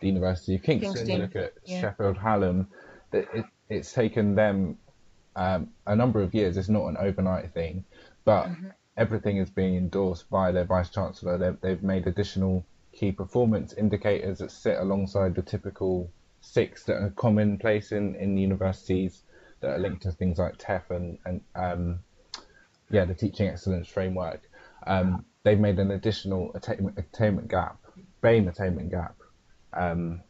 [0.00, 1.80] the University of Kingston, you look at yeah.
[1.82, 2.68] Sheffield Hallam,
[3.10, 4.78] that it, it's taken them
[5.34, 6.56] um, a number of years.
[6.56, 7.84] It's not an overnight thing,
[8.26, 8.72] but Mhm.
[8.98, 11.38] everything is being endorsed by their vice chancellor.
[11.38, 16.10] They've, they've made additional key performance indicators that sit alongside the typical
[16.40, 19.22] six that are commonplace in, in universities
[19.60, 22.00] that are linked to things like TEF and, and um,
[22.90, 24.40] yeah, the teaching excellence framework.
[24.86, 27.78] Um, they've made an additional attainment, attainment gap,
[28.22, 29.16] BAME attainment gap,
[29.72, 30.22] um,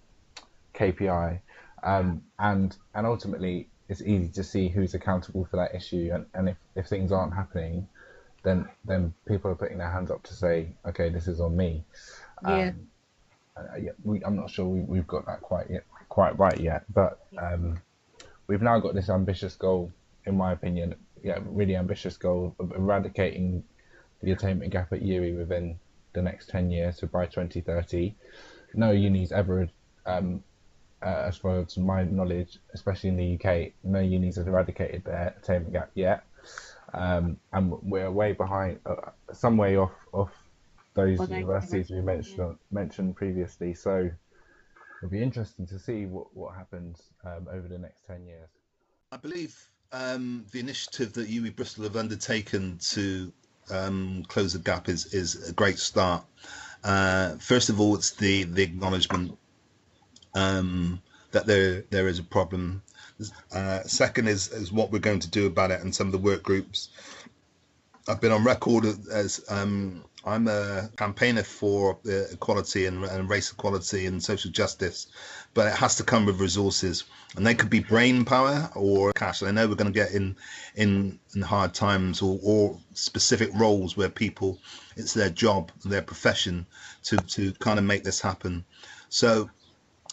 [0.75, 1.41] KPI,
[1.83, 6.49] um, and and ultimately it's easy to see who's accountable for that issue, and, and
[6.49, 7.87] if, if things aren't happening,
[8.43, 11.85] then then people are putting their hands up to say, okay, this is on me.
[12.45, 12.69] Yeah.
[12.69, 12.89] Um,
[13.57, 16.85] uh, yeah, we, I'm not sure we, we've got that quite yet, quite right yet,
[16.93, 17.81] but um,
[18.47, 19.91] we've now got this ambitious goal,
[20.27, 23.65] in my opinion, yeah, really ambitious goal of eradicating
[24.23, 25.79] the attainment gap at UWE within
[26.13, 28.15] the next 10 years, so by 2030.
[28.75, 29.69] No uni's ever,
[30.05, 30.43] um,
[31.03, 35.35] uh, as far as my knowledge, especially in the UK, no uni's have eradicated their
[35.39, 36.25] attainment gap yet.
[36.95, 40.31] Um, and we're way behind, uh, some way off, off
[40.95, 43.75] those Other universities we universities, mentioned mentioned previously.
[43.75, 44.11] So
[44.99, 48.49] it'll be interesting to see what, what happens um, over the next 10 years.
[49.13, 49.55] I believe
[49.93, 53.33] um, the initiative that UWE Bristol have undertaken to
[53.71, 56.25] um, close the gap is is a great start.
[56.85, 59.39] Uh, first of all, it's the the acknowledgement
[60.37, 62.83] um, that there there is a problem.
[63.53, 66.19] Uh, second is is what we're going to do about it and some of the
[66.19, 66.91] work groups.
[68.09, 74.07] I've been on record as um, I'm a campaigner for equality and, and race equality
[74.07, 75.09] and social justice,
[75.55, 77.05] but it has to come with resources,
[77.37, 79.43] and they could be brain power or cash.
[79.43, 80.37] I know we're going to get in
[80.77, 84.59] in in hard times or, or specific roles where people
[84.97, 86.67] it's their job, their profession
[87.05, 88.65] to to kind of make this happen.
[89.09, 89.49] So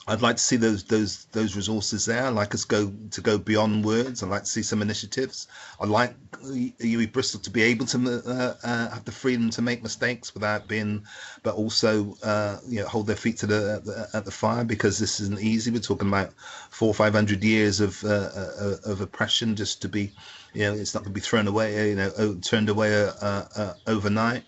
[0.05, 2.25] I'd like to see those those those resources there.
[2.25, 4.21] I'd like us go to go beyond words.
[4.21, 5.47] I'd like to see some initiatives.
[5.79, 9.81] I'd like UWE Bristol to be able to uh, uh, have the freedom to make
[9.81, 11.05] mistakes without being,
[11.41, 14.99] but also uh, you know hold their feet to the, the at the fire because
[14.99, 15.71] this isn't easy.
[15.71, 16.33] We're talking about
[16.69, 20.11] four or five hundred years of uh, uh, of oppression just to be,
[20.53, 23.73] you know, it's not going to be thrown away, you know, turned away uh, uh,
[23.87, 24.43] overnight.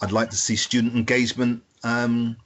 [0.00, 1.62] I'd like to see student engagement.
[1.82, 2.38] Um,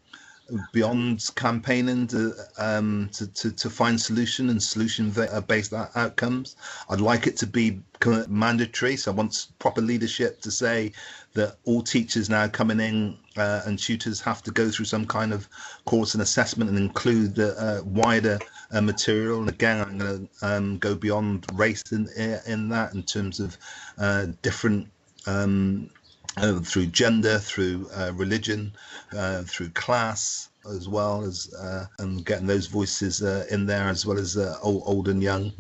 [0.72, 5.12] beyond campaigning to, um, to, to, to find solution and solution
[5.46, 6.56] based outcomes.
[6.88, 7.80] I'd like it to be
[8.28, 8.96] mandatory.
[8.96, 10.92] So I want proper leadership to say
[11.34, 15.32] that all teachers now coming in uh, and tutors have to go through some kind
[15.32, 15.48] of
[15.84, 18.38] course and assessment and include the uh, wider
[18.72, 19.40] uh, material.
[19.40, 22.08] And again, I'm going to um, go beyond race in,
[22.46, 23.56] in that in terms of
[23.98, 24.88] uh, different
[25.26, 25.90] um,
[26.38, 28.72] uh, through gender, through uh, religion,
[29.16, 34.04] uh, through class, as well as uh, and getting those voices uh, in there as
[34.04, 35.52] well as uh, old, old and young.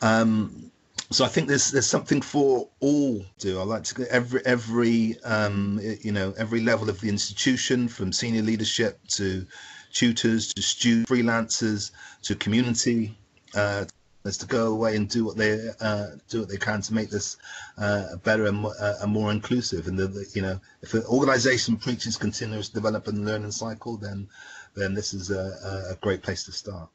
[0.00, 0.70] Um,
[1.10, 3.60] so I think there's there's something for all to do.
[3.60, 8.12] I like to get every every um, you know every level of the institution, from
[8.12, 9.46] senior leadership to
[9.92, 11.90] tutors to student freelancers
[12.22, 13.16] to community.
[13.54, 13.84] Uh,
[14.24, 17.10] is to go away and do what they uh, do what they can to make
[17.10, 17.36] this
[17.78, 19.88] uh, better and more, uh, and more inclusive.
[19.88, 24.28] And the, the, you know, if an organisation preaches continuous development and learning cycle, then
[24.74, 26.88] then this is a, a great place to start.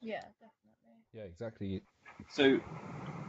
[0.00, 1.02] Yeah, definitely.
[1.12, 1.82] Yeah, exactly.
[2.30, 2.60] So,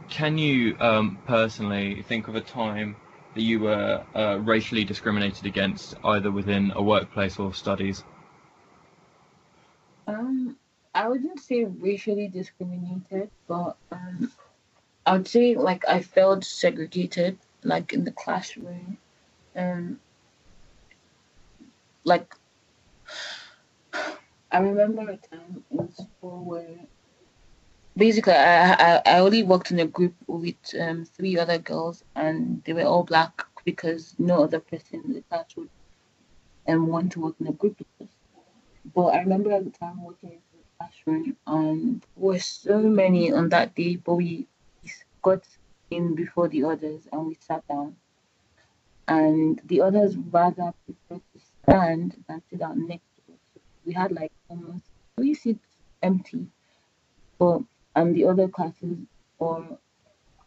[0.08, 2.96] can you um, personally think of a time
[3.34, 8.04] that you were uh, racially discriminated against, either within a workplace or studies?
[10.06, 10.41] Um,
[10.94, 14.30] I wouldn't say racially discriminated, but um,
[15.06, 18.98] I would say like I felt segregated like in the classroom,
[19.56, 20.00] um,
[22.04, 22.34] like
[24.52, 26.76] I remember a time in school where
[27.96, 32.62] basically I, I, I only worked in a group with um, three other girls and
[32.64, 35.70] they were all black because no other person in the class would
[36.68, 38.14] um, want to work in a group with us.
[38.94, 40.38] But I remember at the time working
[40.82, 44.46] classroom and there were so many on that day, but we
[45.22, 45.42] got
[45.90, 47.96] in before the others and we sat down.
[49.08, 53.62] And the others rather preferred to stand than sit down next to us.
[53.84, 54.84] We had like almost
[55.16, 55.66] three seats
[56.02, 56.46] empty.
[57.38, 57.62] But
[57.94, 58.98] and the other classes
[59.38, 59.78] or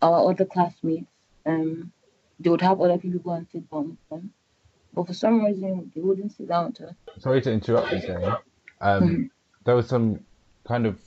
[0.02, 1.12] our other classmates,
[1.46, 1.92] um,
[2.40, 4.34] they would have other people go and sit down with them.
[4.94, 6.96] But for some reason, they wouldn't sit down to us.
[7.20, 8.24] Sorry to interrupt you, Jane.
[8.82, 9.30] Um, Mhm.
[9.66, 10.22] There was some
[10.68, 11.02] kind of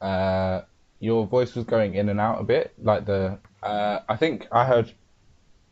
[0.00, 0.62] uh,
[1.00, 2.74] your voice was going in and out a bit.
[2.82, 4.92] Like the uh, I think I heard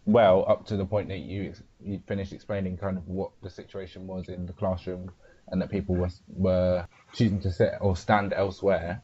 [0.06, 4.06] well up to the point that you you finished explaining kind of what the situation
[4.06, 5.12] was in the classroom
[5.48, 9.02] and that people were were choosing to sit or stand elsewhere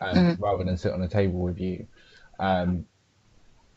[0.00, 0.38] um, Mhm.
[0.38, 1.86] rather than sit on a table with you.
[2.38, 2.86] Um,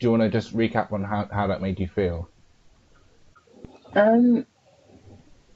[0.00, 2.30] do you want to just recap on how, how that made you feel?
[3.94, 4.46] Um,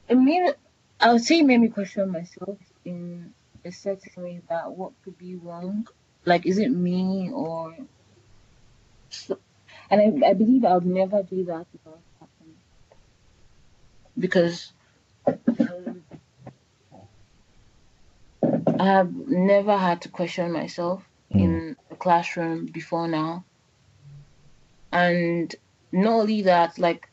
[0.09, 0.55] it made
[0.99, 3.34] I would say it made me question myself in
[3.65, 5.87] a way that what could be wrong,
[6.25, 7.75] like is it me or,
[9.09, 9.37] so,
[9.89, 12.55] and I, I believe I would never do that if I was happening
[14.17, 14.71] because
[15.57, 16.03] um,
[18.79, 23.43] I have never had to question myself in a classroom before now,
[24.91, 25.53] and
[25.91, 27.09] not only that, like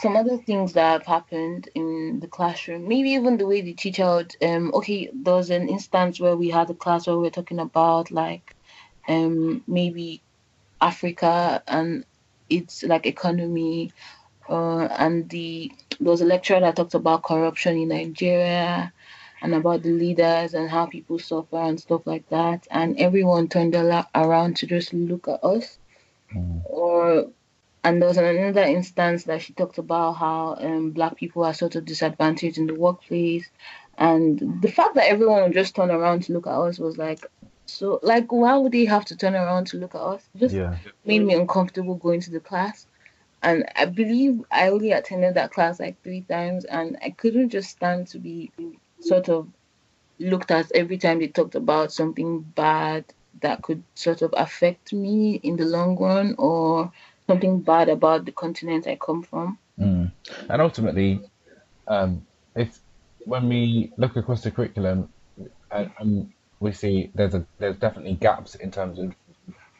[0.00, 4.00] some other things that have happened in the classroom, maybe even the way they teach
[4.00, 4.34] out.
[4.42, 7.58] um, okay, there was an instance where we had a class where we were talking
[7.60, 8.54] about like,
[9.08, 10.22] um, maybe
[10.80, 12.04] Africa and
[12.48, 13.92] its like economy,
[14.48, 18.92] uh, and the there was a lecturer that talked about corruption in Nigeria
[19.42, 23.74] and about the leaders and how people suffer and stuff like that, and everyone turned
[23.74, 25.78] around to just look at us,
[26.34, 26.62] Mm.
[26.64, 27.26] or
[27.82, 31.76] and there was another instance that she talked about how um, black people are sort
[31.76, 33.48] of disadvantaged in the workplace.
[33.96, 37.24] And the fact that everyone would just turn around to look at us was like,
[37.66, 40.28] so, like, why would they have to turn around to look at us?
[40.34, 40.76] It just Yeah.
[41.04, 42.86] made me uncomfortable going to the class.
[43.42, 47.70] And I believe I only attended that class like three times, and I couldn't just
[47.70, 48.50] stand to be
[49.00, 49.48] sort of
[50.18, 53.04] looked at every time they talked about something bad
[53.40, 56.92] that could sort of affect me in the long run or
[57.30, 59.58] something bad about the continent I come from.
[59.78, 60.12] Mm.
[60.48, 61.20] And ultimately,
[61.86, 62.78] um, if
[63.24, 65.08] when we look across the curriculum,
[65.70, 69.14] and, and we see there's a there's definitely gaps in terms of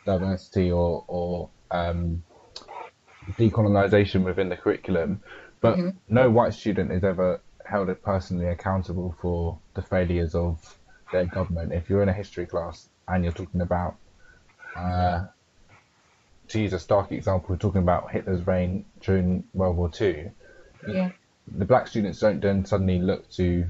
[0.07, 2.23] diversity or or um,
[3.39, 5.21] decolonization within the curriculum,
[5.61, 5.97] but Mhm.
[6.09, 10.59] no white student is ever held personally accountable for the failures of
[11.13, 11.73] their government.
[11.73, 13.97] If you're in a history class and you're talking about
[14.77, 15.27] uh,
[16.51, 20.31] to use a stark example, we're talking about Hitler's reign during World War Two.
[20.87, 21.11] Yeah.
[21.47, 23.67] The black students don't then suddenly look to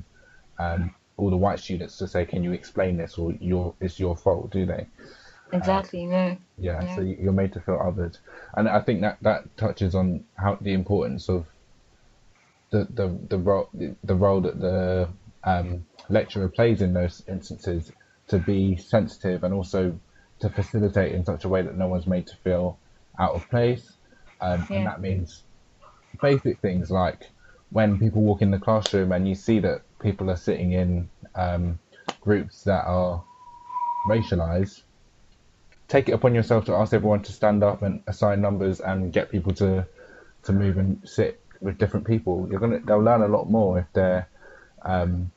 [0.59, 4.17] um, all the white students to say, "Can you explain this?" or "Your it's your
[4.17, 4.87] fault," do they?
[5.53, 6.37] Exactly, no.
[6.59, 6.95] Yeah.
[6.95, 8.17] So you're made to feel othered,
[8.55, 11.47] and I think that that touches on how the importance of
[12.71, 15.09] the the the role the, the role that the
[15.45, 17.93] um, lecturer plays in those instances
[18.29, 19.99] to be sensitive and also
[20.41, 22.79] to facilitate in such a way that no one's made to feel
[23.19, 23.93] out of place,
[24.41, 24.79] um, Yeah.
[24.79, 25.45] and that means
[26.21, 27.31] basic things like
[27.71, 31.79] when people walk in the classroom and you see that people are sitting in um,
[32.21, 33.23] groups that are
[34.09, 34.83] racialized
[35.91, 39.29] take it upon yourself to ask everyone to stand up and assign numbers and get
[39.31, 39.85] people to
[40.45, 42.47] to move and sit with different people.
[42.51, 44.29] You're gonna they'll learn a lot more if they're
[44.83, 45.31] um,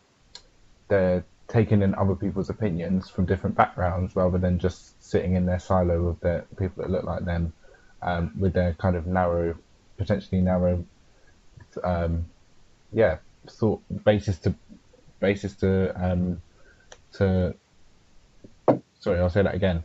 [0.88, 5.60] they're taking in other people's opinions from different backgrounds rather than just sitting in their
[5.60, 7.54] silo of their people that look like them
[8.02, 9.56] um, with their kind of narrow,
[9.98, 10.84] potentially narrow,
[11.84, 12.26] um,
[12.92, 13.18] yeah,
[13.50, 14.56] thought basis to
[15.22, 16.42] basis to um,
[17.14, 17.56] to.
[19.00, 19.84] Sorry, I'll say that again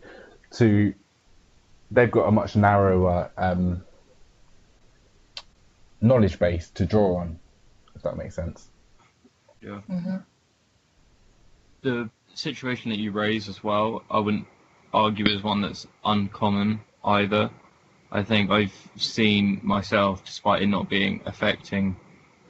[0.53, 0.95] to
[1.91, 3.85] they've got a much narrower um,
[6.01, 7.39] knowledge base to draw on,
[7.97, 8.69] if that makes sense.
[9.63, 9.81] Yeah.
[9.81, 10.17] hmm
[11.89, 14.47] The situation that you raise as well, I wouldn't
[14.93, 17.49] argue is one that's uncommon either.
[18.13, 21.97] I think I've seen myself, despite it not being affecting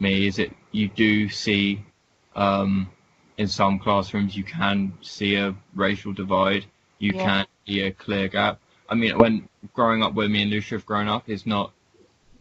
[0.00, 1.84] me, is it you do see
[2.34, 2.90] um,
[3.36, 6.64] in some classrooms you can see a racial divide.
[6.98, 7.22] You Yeah.
[7.22, 8.58] can see a clear gap.
[8.88, 11.72] I mean, when growing up where me and Lucia have grown up is not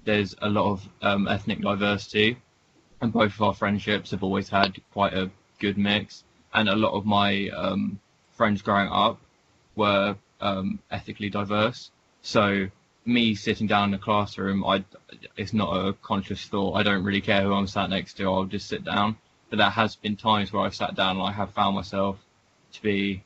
[0.04, 2.38] there's a lot of um, ethnic diversity,
[3.02, 5.30] and both of our friendships have always had quite a
[5.60, 6.24] good mix.
[6.58, 8.00] And a lot of my um,
[8.32, 9.20] friends growing up
[9.76, 11.92] were um, ethically diverse.
[12.24, 12.68] So
[13.06, 14.84] me sitting down in the classroom, I
[15.38, 16.74] it's not a conscious thought.
[16.74, 18.24] I don't really care who I'm sat next to.
[18.24, 19.18] I'll just sit down.
[19.52, 22.18] But there has been times where I've sat down and I have found myself
[22.74, 23.22] to be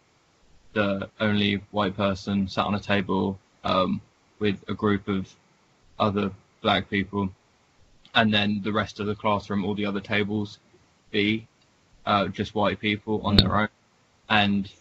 [0.74, 4.02] the only white person sat on a table um,
[4.40, 5.34] with a group of
[5.98, 7.30] other black people,
[8.14, 10.60] and then the rest of the classroom, all the other tables,
[11.12, 11.48] be
[12.06, 13.70] uh, just white people on their own,
[14.30, 14.72] and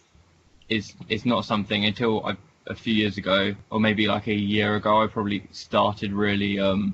[0.69, 4.75] it's it's not something until I, a few years ago, or maybe like a year
[4.75, 6.93] ago, I probably started really um,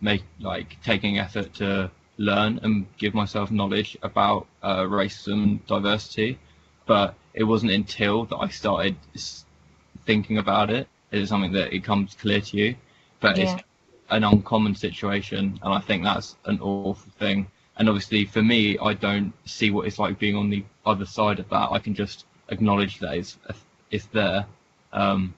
[0.00, 6.38] make like taking effort to learn and give myself knowledge about uh, racism and diversity,
[6.86, 8.96] but it wasn't until that I started
[10.06, 10.88] thinking about it.
[11.10, 12.74] Is something that it comes clear to you,
[13.20, 13.54] but yeah.
[13.54, 13.62] it's
[14.10, 17.46] an uncommon situation, and I think that's an awful thing.
[17.78, 21.38] And obviously, for me, I don't see what it's like being on the other side
[21.38, 21.70] of that.
[21.70, 23.38] I can just acknowledge that it's
[23.90, 24.46] it's there,
[24.92, 25.34] um,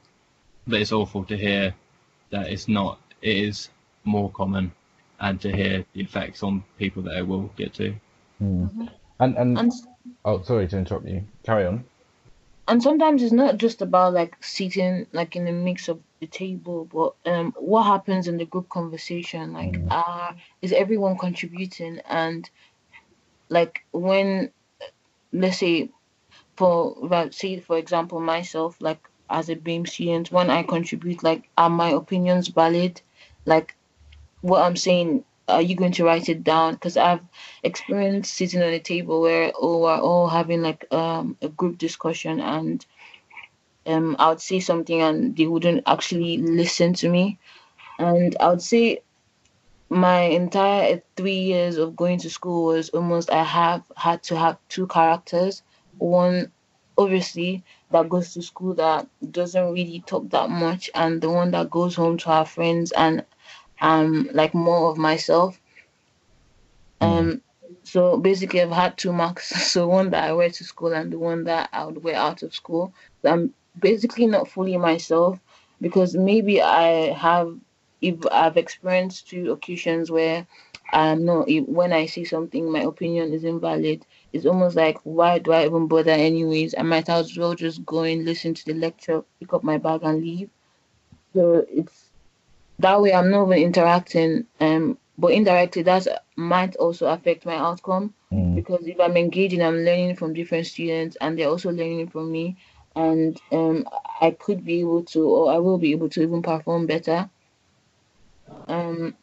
[0.67, 1.75] but it's awful to hear
[2.31, 2.99] that it's not.
[3.21, 3.69] It is
[4.05, 4.73] more common,
[5.21, 7.95] and to hear the effects on people that it will get to.
[8.43, 8.71] Mm.
[8.71, 8.87] Mm-hmm.
[9.21, 9.73] And, and and
[10.25, 11.23] oh, sorry to interrupt you.
[11.45, 11.85] Carry on
[12.71, 16.85] and sometimes it's not just about like sitting like in the mix of the table
[16.85, 19.87] but um what happens in the group conversation like mm.
[19.91, 22.51] uh is everyone contributing and
[23.49, 24.51] like when
[25.33, 25.89] let's say
[26.57, 31.49] for well, say for example myself like as a BAME student when I contribute like
[31.57, 33.01] are my opinions valid
[33.47, 33.75] like
[34.43, 36.75] what I'm saying are you going to write it down?
[36.75, 37.23] Because I've
[37.63, 42.41] experienced sitting on a table where oh we're all having like um a group discussion
[42.41, 42.85] and
[43.87, 47.39] um I would say something and they wouldn't actually listen to me.
[47.99, 49.03] And I would say
[49.89, 54.57] my entire three years of going to school was almost I have had to have
[54.69, 55.63] two characters.
[55.99, 56.53] One
[56.97, 61.71] obviously that goes to school that doesn't really talk that much and the one that
[61.71, 63.25] goes home to our friends and
[63.81, 65.59] um like more of myself.
[67.01, 67.07] Hmm.
[67.07, 67.43] Um
[67.83, 69.51] so basically I've had two marks.
[69.73, 72.43] So one that I wear to school and the one that I would wear out
[72.43, 72.93] of school.
[73.23, 75.39] So I'm basically not fully myself
[75.81, 77.57] because maybe I have
[78.01, 80.47] if I've experienced two occasions where
[80.93, 85.39] um no if, when I see something my opinion is invalid it's almost like why
[85.39, 88.75] do I even bother anyways I might as well just go and listen to the
[88.75, 90.51] lecture pick up my bag and leave
[91.35, 92.11] so it's
[92.81, 94.47] that way I'm not even interacting.
[94.59, 96.07] Um, but indirectly that
[96.37, 98.55] might also affect my outcome mm.
[98.55, 102.57] because if I'm engaging, I'm learning from different students and they're also learning from me,
[102.97, 103.87] and um,
[104.21, 107.31] I could be able to, or I will be able to even perform better.
[108.69, 109.17] Um,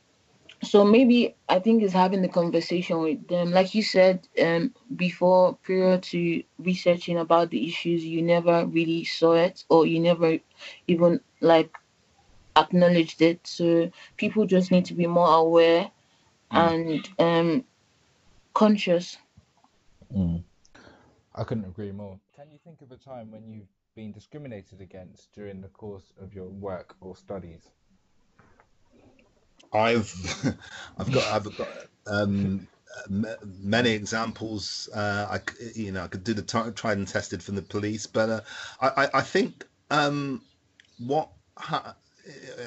[0.64, 5.56] so maybe I think it's having the conversation with them, like you said, um, before
[5.62, 10.40] prior to researching about the issues, you never really saw it, or you never
[10.88, 11.78] even like
[12.56, 13.46] acknowledged it.
[13.46, 15.92] So people just need to be more aware
[16.52, 16.72] mm.
[16.72, 17.64] and um,
[18.54, 19.18] conscious.
[20.16, 20.44] Mm.
[21.36, 22.20] I couldn't agree more.
[22.38, 26.36] Can you think of a time when you've been discriminated against during the course of
[26.36, 27.72] your work or studies?
[29.74, 30.14] I've,
[31.00, 31.68] I've got, I've got
[32.06, 32.68] um,
[33.10, 34.88] many examples.
[34.94, 35.42] Uh, I,
[35.74, 38.42] you know, I could do the t- tried and tested from the police, but uh,
[38.82, 40.44] I, I, think um,
[41.00, 41.96] what ha-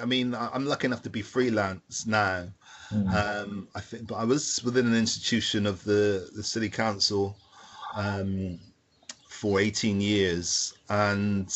[0.03, 2.49] I mean, I'm lucky enough to be freelance now.
[2.93, 3.15] Mm.
[3.15, 7.37] Um, I think, but I was within an institution of the the city council
[7.95, 8.59] um,
[9.41, 11.49] for 18 years, and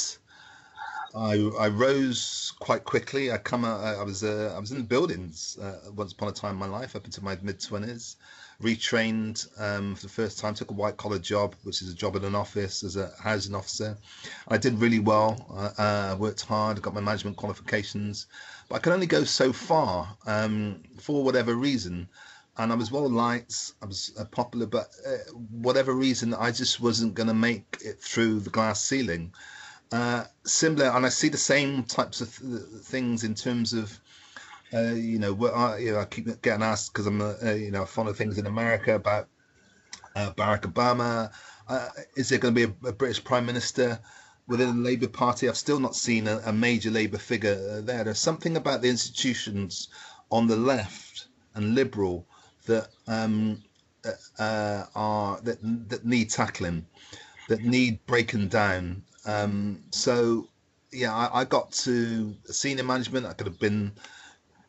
[1.15, 3.31] I I rose quite quickly.
[3.31, 6.53] I come I was uh, I was in the buildings uh, once upon a time
[6.53, 8.17] in my life up into my mid 20s
[8.63, 12.17] retrained um, for the first time, took a white collar job, which is a job
[12.17, 13.97] in an office as a housing officer.
[14.49, 15.73] I did really well.
[15.79, 18.27] I uh, worked hard, got my management qualifications,
[18.69, 22.09] but I could only go so far um, for whatever reason.
[22.57, 26.81] And I was well liked, I was uh, popular, but uh, whatever reason, I just
[26.81, 29.33] wasn't going to make it through the glass ceiling.
[29.91, 33.99] Uh, similar, and I see the same types of th- things in terms of
[34.73, 37.85] uh, you know, I, you know, I keep getting asked because I'm, uh, you know,
[37.85, 39.29] fond of things in America about
[40.17, 41.31] uh, Barack Obama.
[42.17, 44.01] Is there going to be a, a, British Prime Minister
[44.49, 45.49] within the Labour Party?
[45.49, 48.05] I've still not seen a, a major Labour figure there.
[48.05, 49.89] There's something about the institutions
[50.31, 52.27] on the left and liberal
[52.67, 53.63] that um,
[54.39, 55.59] uh, are that
[55.89, 56.87] that need tackling,
[57.49, 59.03] that need breaking down.
[59.27, 60.49] Um, so
[60.93, 63.27] yeah, I, I, got to senior management.
[63.27, 63.93] I could have been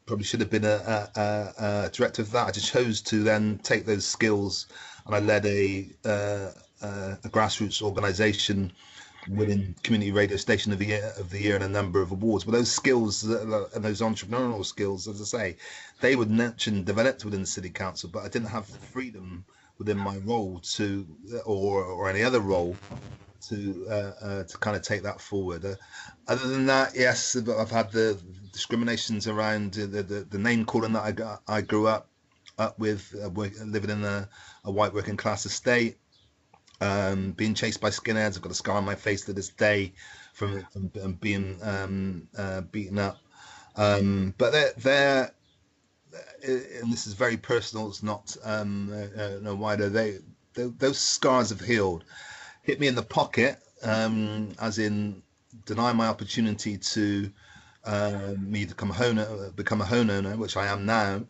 [0.06, 2.48] probably should have been a, a, a, director of that.
[2.48, 4.68] I just chose to then take those skills,
[5.06, 8.72] and I led a uh, a grassroots organisation
[9.28, 12.44] winning community radio station of the year of the year and a number of awards.
[12.44, 15.58] But those skills and those entrepreneurial skills, as I say,
[16.02, 18.10] they were nurtured and developed within the city council.
[18.12, 19.46] But I didn't have the freedom
[19.78, 21.06] within my role to,
[21.46, 22.76] or or any other role,
[23.50, 25.66] to uh, uh, to kind of take that forward.
[25.66, 25.76] Uh,
[26.28, 28.20] other than that, yes, I've had the
[28.52, 32.10] discriminations around the the, the name calling that I got, I grew up
[32.58, 34.30] up with, uh, living in a,
[34.64, 35.98] a white working class estate
[36.82, 38.36] um, being chased by skinheads.
[38.36, 39.94] I've got a scar on my face to this day
[40.34, 43.18] from, from being um, uh, beaten up.
[43.76, 45.32] Um, but they're, they're,
[46.44, 47.88] and this is very personal.
[47.88, 49.90] It's not um, uh, no wider.
[49.90, 50.20] They,
[50.54, 52.06] they, those scars have healed.
[52.64, 55.22] Hit me in the pocket, um, as in
[55.66, 57.32] deny my opportunity to
[57.84, 61.22] uh, me to become a home become a homeowner, which I am now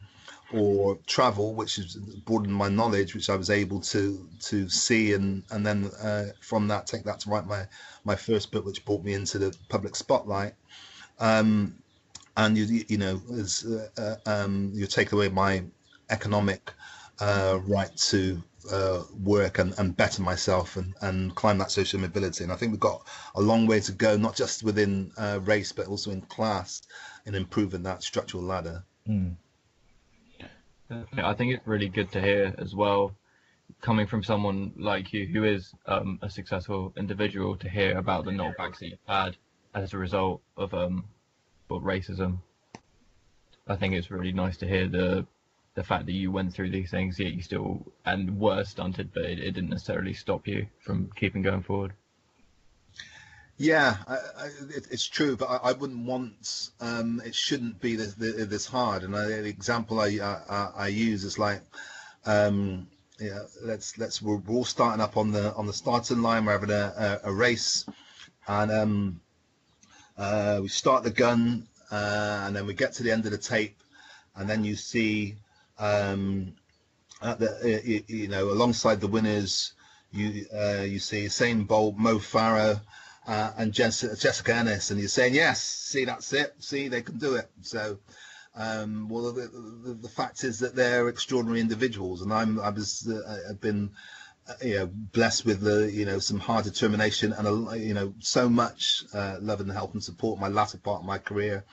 [0.56, 5.44] or travel, which has broadened my knowledge, which I was able to to see, and
[5.52, 7.68] and then uh, from that take that to write my
[8.04, 10.54] my first book, which brought me into the public spotlight.
[11.20, 11.76] Um,
[12.38, 15.64] and you you know as uh, uh, um, you take away my
[16.10, 16.72] economic
[17.20, 18.42] uh, right to
[18.72, 22.44] uh, work and, and better myself and, and climb that social mobility.
[22.44, 25.72] And I think we've got a long way to go, not just within uh, race,
[25.72, 26.82] but also in class,
[27.26, 28.84] in improving that structural ladder.
[29.08, 29.36] Mm.
[30.90, 33.16] I think it's really good to hear as well,
[33.82, 38.32] coming from someone like you who is um, a successful individual, to hear about the
[38.32, 39.36] knockbacks that you've had
[39.74, 41.06] as a result of um,
[41.70, 42.38] racism.
[43.68, 45.26] I think it's really nice to hear the
[45.74, 49.26] the fact that you went through these things, yet you still and were stunted, but
[49.26, 51.94] it, it didn't necessarily stop you from keeping going forward.
[53.58, 54.46] Yeah, I, I,
[54.76, 56.72] it, it's true, but I, I wouldn't want.
[56.82, 59.04] Um, it shouldn't be this, this hard.
[59.04, 60.20] And the example I,
[60.76, 61.62] I, use is like,
[62.26, 62.88] um,
[63.18, 66.44] yeah, let's let's we're, we're, all starting up on the on the starting line.
[66.44, 67.86] We're having a, a, a race,
[68.46, 69.22] and um,
[70.18, 73.38] uh, we start the gun, uh, and then we get to the end of the
[73.38, 73.82] tape,
[74.36, 75.36] and then you see,
[75.80, 76.54] um,
[77.22, 79.72] the you, you know alongside the winners,
[80.12, 82.82] you uh, you see Usain Bolt, Mo Farah
[83.28, 87.18] uh, and Jessica, Jessica Ennis, and you're saying, yes, see, that's it, see, they can
[87.18, 87.50] do it.
[87.62, 87.98] So,
[88.56, 89.48] um, well, the,
[89.84, 93.92] the, the, fact is that they're extraordinary individuals, and I'm I was uh, I've been
[94.48, 98.14] uh, you know blessed with the you know some hard determination and a, you know
[98.20, 101.66] so much uh, love and help and support my latter part of my career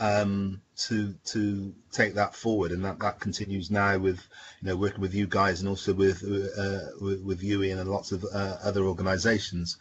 [0.00, 4.26] um, to to take that forward, and that that continues now with
[4.60, 8.24] you know working with you guys and also with uh, with, with and lots of
[8.24, 9.76] uh, other organisations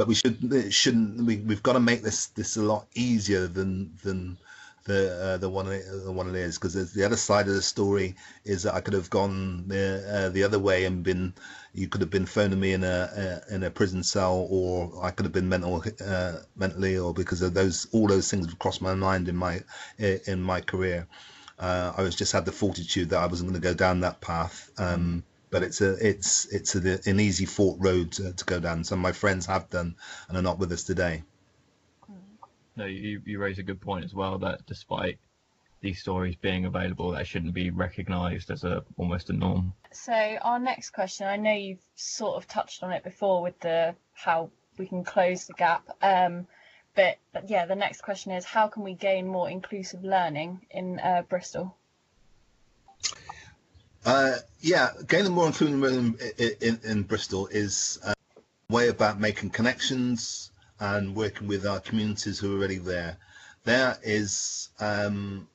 [0.00, 3.94] but we should shouldn't we, we've got to make this this a lot easier than
[4.02, 4.38] than
[4.84, 8.14] the uh, the one the one it is because the other side of the story
[8.46, 11.34] is that I could have gone the uh, the other way and been
[11.74, 15.10] you could have been phoning me in a, a in a prison cell or I
[15.10, 18.80] could have been mental uh, mentally or because of those all those things have crossed
[18.80, 19.60] my mind in my
[19.98, 21.06] in my career.
[21.58, 24.22] Uh, I was just had the fortitude that I wasn't going to go down that
[24.22, 24.70] path.
[24.78, 28.84] Um, but it's a it's it's a, an easy fought road to, to, go down.
[28.84, 29.96] Some of my friends have done
[30.28, 31.22] and are not with us today.
[32.76, 35.18] No, you you raise a good point as well that despite
[35.80, 39.72] these stories being available, that shouldn't be recognised as a almost a norm.
[39.92, 43.94] So our next question, I know you've sort of touched on it before with the
[44.12, 45.88] how we can close the gap.
[46.02, 46.46] Um,
[46.94, 50.98] but, but yeah, the next question is how can we gain more inclusive learning in
[50.98, 51.76] uh, Bristol?
[54.04, 58.14] Uh, yeah, gaining more inclusion in, in, in, Bristol is a
[58.70, 63.18] way about making connections and working with our communities who are already there.
[63.64, 65.46] There is um,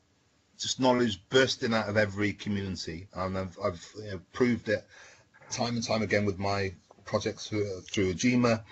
[0.60, 4.86] just knowledge bursting out of every community, and I've, I've you know, proved it
[5.50, 6.72] time and time again with my
[7.04, 8.64] projects through, Ujima,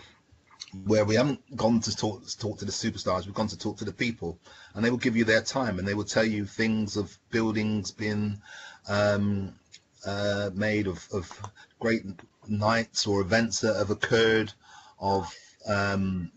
[0.86, 3.78] where we haven't gone to talk, to talk to the superstars, we've gone to talk
[3.78, 4.38] to the people,
[4.76, 7.89] and they will give you their time, and they will tell you things of buildings
[7.89, 8.39] being
[8.88, 9.53] um,
[10.05, 11.31] uh, made of, of
[11.79, 12.03] great
[12.47, 14.51] nights or events that have occurred,
[14.99, 15.33] of
[15.67, 16.31] um,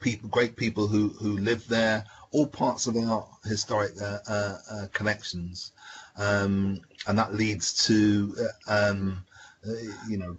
[0.00, 4.86] people, great people who, who live there, all parts of our historic uh, uh, uh
[4.92, 5.72] connections.
[6.16, 8.34] Um, and that leads to,
[8.68, 9.24] uh, um,
[9.66, 9.72] uh,
[10.08, 10.36] you know,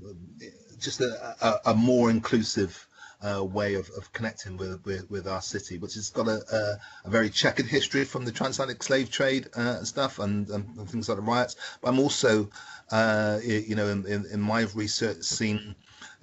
[0.80, 2.88] just a, a, a more inclusive
[3.26, 7.08] uh, way of, of connecting with, with, with our city, which has got a, a,
[7.08, 11.10] a very checkered history from the transatlantic slave trade uh, and stuff and, and, things
[11.10, 11.56] like the riots.
[11.82, 12.50] But I'm also,
[12.92, 15.76] uh, you know, in, in, in, my research seen,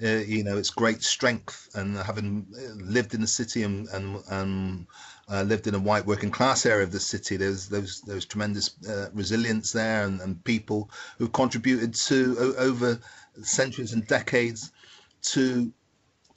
[0.03, 2.47] uh, you know, its great strength and having
[2.77, 4.87] lived in the city and, and, and
[5.31, 7.37] uh, lived in a white working class area of the city.
[7.37, 13.01] There's those those tremendous uh, resilience there, and, and people who contributed to over
[13.43, 14.73] centuries and decades
[15.23, 15.73] to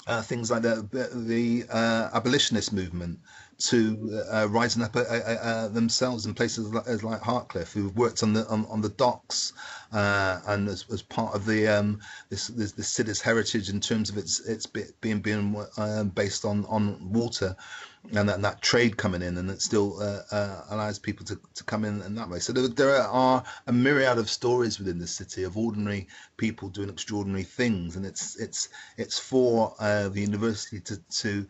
[0.08, 3.20] uh, things like the the uh, abolitionist movement,
[3.58, 8.34] to uh, rising up uh, uh, themselves in places like, like Hartcliffe, who worked on
[8.34, 9.54] the on, on the docks
[9.92, 12.00] and as, as part of the um,
[12.30, 15.66] this, this, this city's heritage in terms of its its being being
[16.14, 17.56] based on on water
[18.14, 21.40] and that, and that trade coming in, and it still uh, uh, allows people to,
[21.56, 22.40] to come in in that way.
[22.40, 26.90] So there, there, are a myriad of stories within the city of ordinary people doing
[26.90, 31.46] extraordinary things, and it's it's it's for uh, the university to to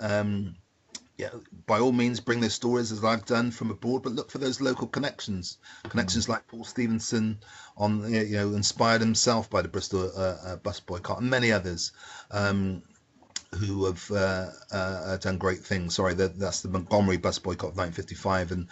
[0.00, 0.56] um,
[1.20, 1.28] yeah,
[1.66, 4.60] by all means bring their stories as I've done from abroad, but look for those
[4.60, 5.58] local connections,
[5.90, 7.40] connections like Paul Stephenson
[7.76, 11.92] on you know inspired himself by the Bristol uh, uh, bus boycott and many others.
[12.30, 12.82] Um,
[13.58, 15.96] who have uh, uh, done great things.
[15.96, 18.68] Sorry, that, that's the Montgomery bus boycott of 1955, and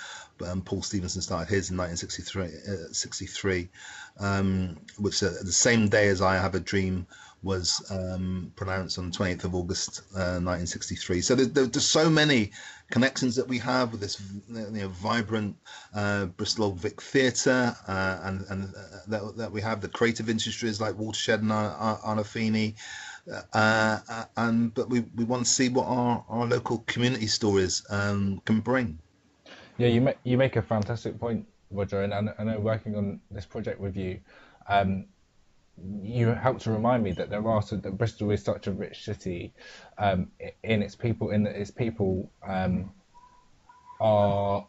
[0.46, 3.68] um, Paul Stephenson started his in 1963,
[4.20, 7.06] uh, um, which uh, the same day as I Have a Dream
[7.42, 11.18] was um, pronounced on the 28th of August 1963.
[11.18, 12.50] Uh, so there, there, there's so many
[12.90, 15.56] connections that we have with this you know, vibrant
[15.94, 18.74] uh, Bristol Vic Theatre, and, and
[19.08, 22.74] that, that, we have the creative industries like Watershed and Arnolfini.
[22.74, 22.76] Uh,
[23.52, 28.40] uh, and but we, we want to see what our, our local community stories um,
[28.44, 28.98] can bring.
[29.76, 33.46] Yeah, you make you make a fantastic point, Roger, and I know working on this
[33.46, 34.18] project with you,
[34.68, 35.04] um,
[36.02, 39.04] you helped to remind me that there are so that Bristol is such a rich
[39.04, 39.52] city
[39.98, 40.30] um,
[40.62, 42.90] in its people, in that its people um,
[44.00, 44.66] are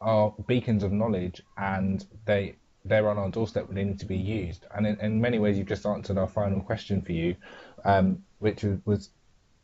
[0.00, 4.66] are beacons of knowledge, and they they're on our doorstep they need to be used.
[4.74, 7.36] And in, in many ways, you've just answered our final question for you,
[7.84, 9.10] um, which was,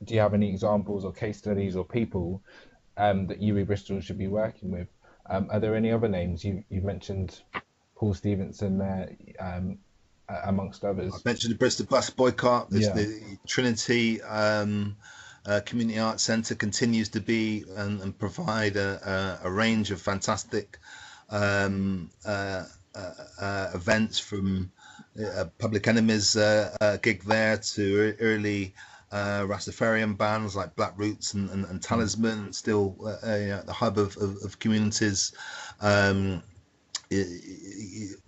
[0.05, 2.43] do you have any examples or case studies or people
[2.97, 4.89] um, that UWE Bristol should be working with?
[5.29, 6.45] Um, are there any other names?
[6.45, 7.41] You, you've mentioned
[7.97, 9.79] Paul Stephenson there, um,
[10.45, 11.15] amongst others.
[11.15, 12.71] I mentioned the Bristol Bus Boycott.
[12.71, 12.95] There's yeah.
[12.95, 14.97] the Trinity um,
[15.47, 20.01] uh, Community Arts Centre continues to be and, and provide a, a, a, range of
[20.01, 20.79] fantastic
[21.31, 22.65] um, uh,
[22.95, 24.73] uh, uh, events from
[25.21, 26.37] uh, Public Enemy's
[27.03, 28.75] gig there to early
[29.13, 33.73] uh, Rastafarian bands like Black Roots and, and, and Talisman, still uh, you know, the
[33.73, 35.33] hub of, of, of communities.
[35.81, 36.43] Um,
[37.09, 38.19] it, it,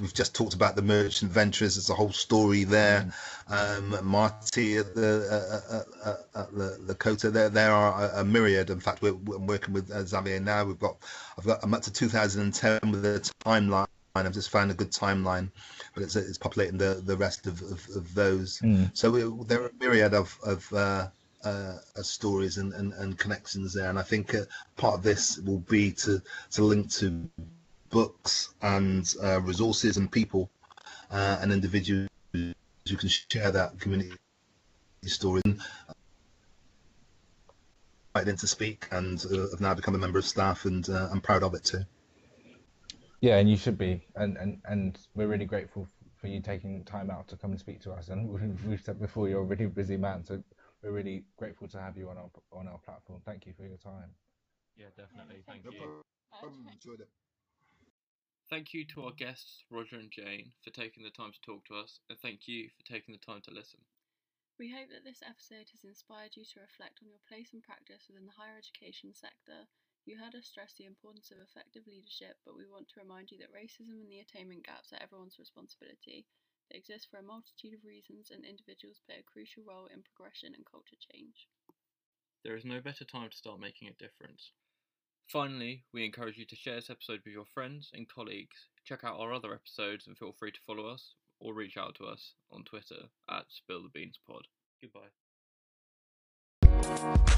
[0.00, 1.76] we've just talked about the Merchant Venturers.
[1.76, 3.12] There's a whole story there.
[3.48, 7.32] Um, Marty at the uh, uh, uh, the Lakota.
[7.32, 8.70] There there are a, a myriad.
[8.70, 10.64] In fact, we're, we're working with Xavier now.
[10.64, 10.96] We've got
[11.38, 15.50] I've got I'm up to 2010 with a timeline I've just found a good timeline,
[15.94, 18.58] but it's it's populating the the rest of of, of those.
[18.58, 18.90] Mm.
[18.92, 21.08] So we, there are a myriad of of uh,
[21.44, 24.42] uh, stories and, and, and connections there, and I think uh,
[24.76, 26.20] part of this will be to
[26.52, 27.28] to link to
[27.90, 30.50] books and uh, resources and people
[31.10, 32.52] uh, and individuals who
[32.96, 34.16] can share that community
[35.04, 35.42] story.
[38.14, 41.20] Invited in to speak, and uh, have now become a member of staff, and I'm
[41.20, 41.84] proud of it too.
[43.20, 45.86] Yeah, and you should be, and and and we're really grateful
[46.20, 48.08] for you taking time out to come and speak to us.
[48.08, 48.28] And
[48.66, 50.42] we've said before you're a really busy man, so
[50.82, 53.20] we're really grateful to have you on our on our platform.
[53.24, 54.10] Thank you for your time.
[54.76, 55.42] Yeah, definitely.
[55.46, 56.02] Thank no you.
[56.40, 56.66] Problem.
[56.72, 57.08] Enjoyed it.
[58.48, 61.76] Thank you to our guests, Roger and Jane, for taking the time to talk to
[61.76, 63.80] us, and thank you for taking the time to listen.
[64.58, 68.08] We hope that this episode has inspired you to reflect on your place and practice
[68.08, 69.68] within the higher education sector
[70.10, 73.38] you heard us stress the importance of effective leadership, but we want to remind you
[73.38, 76.26] that racism and the attainment gaps are everyone's responsibility.
[76.66, 80.50] They exist for a multitude of reasons, and individuals play a crucial role in progression
[80.58, 81.46] and culture change.
[82.42, 84.50] There is no better time to start making a difference.
[85.30, 88.66] Finally, we encourage you to share this episode with your friends and colleagues.
[88.84, 92.06] Check out our other episodes and feel free to follow us or reach out to
[92.06, 94.50] us on Twitter at SpillTheBeansPod.
[94.82, 95.00] Goodbye.
[95.06, 95.29] Thank you.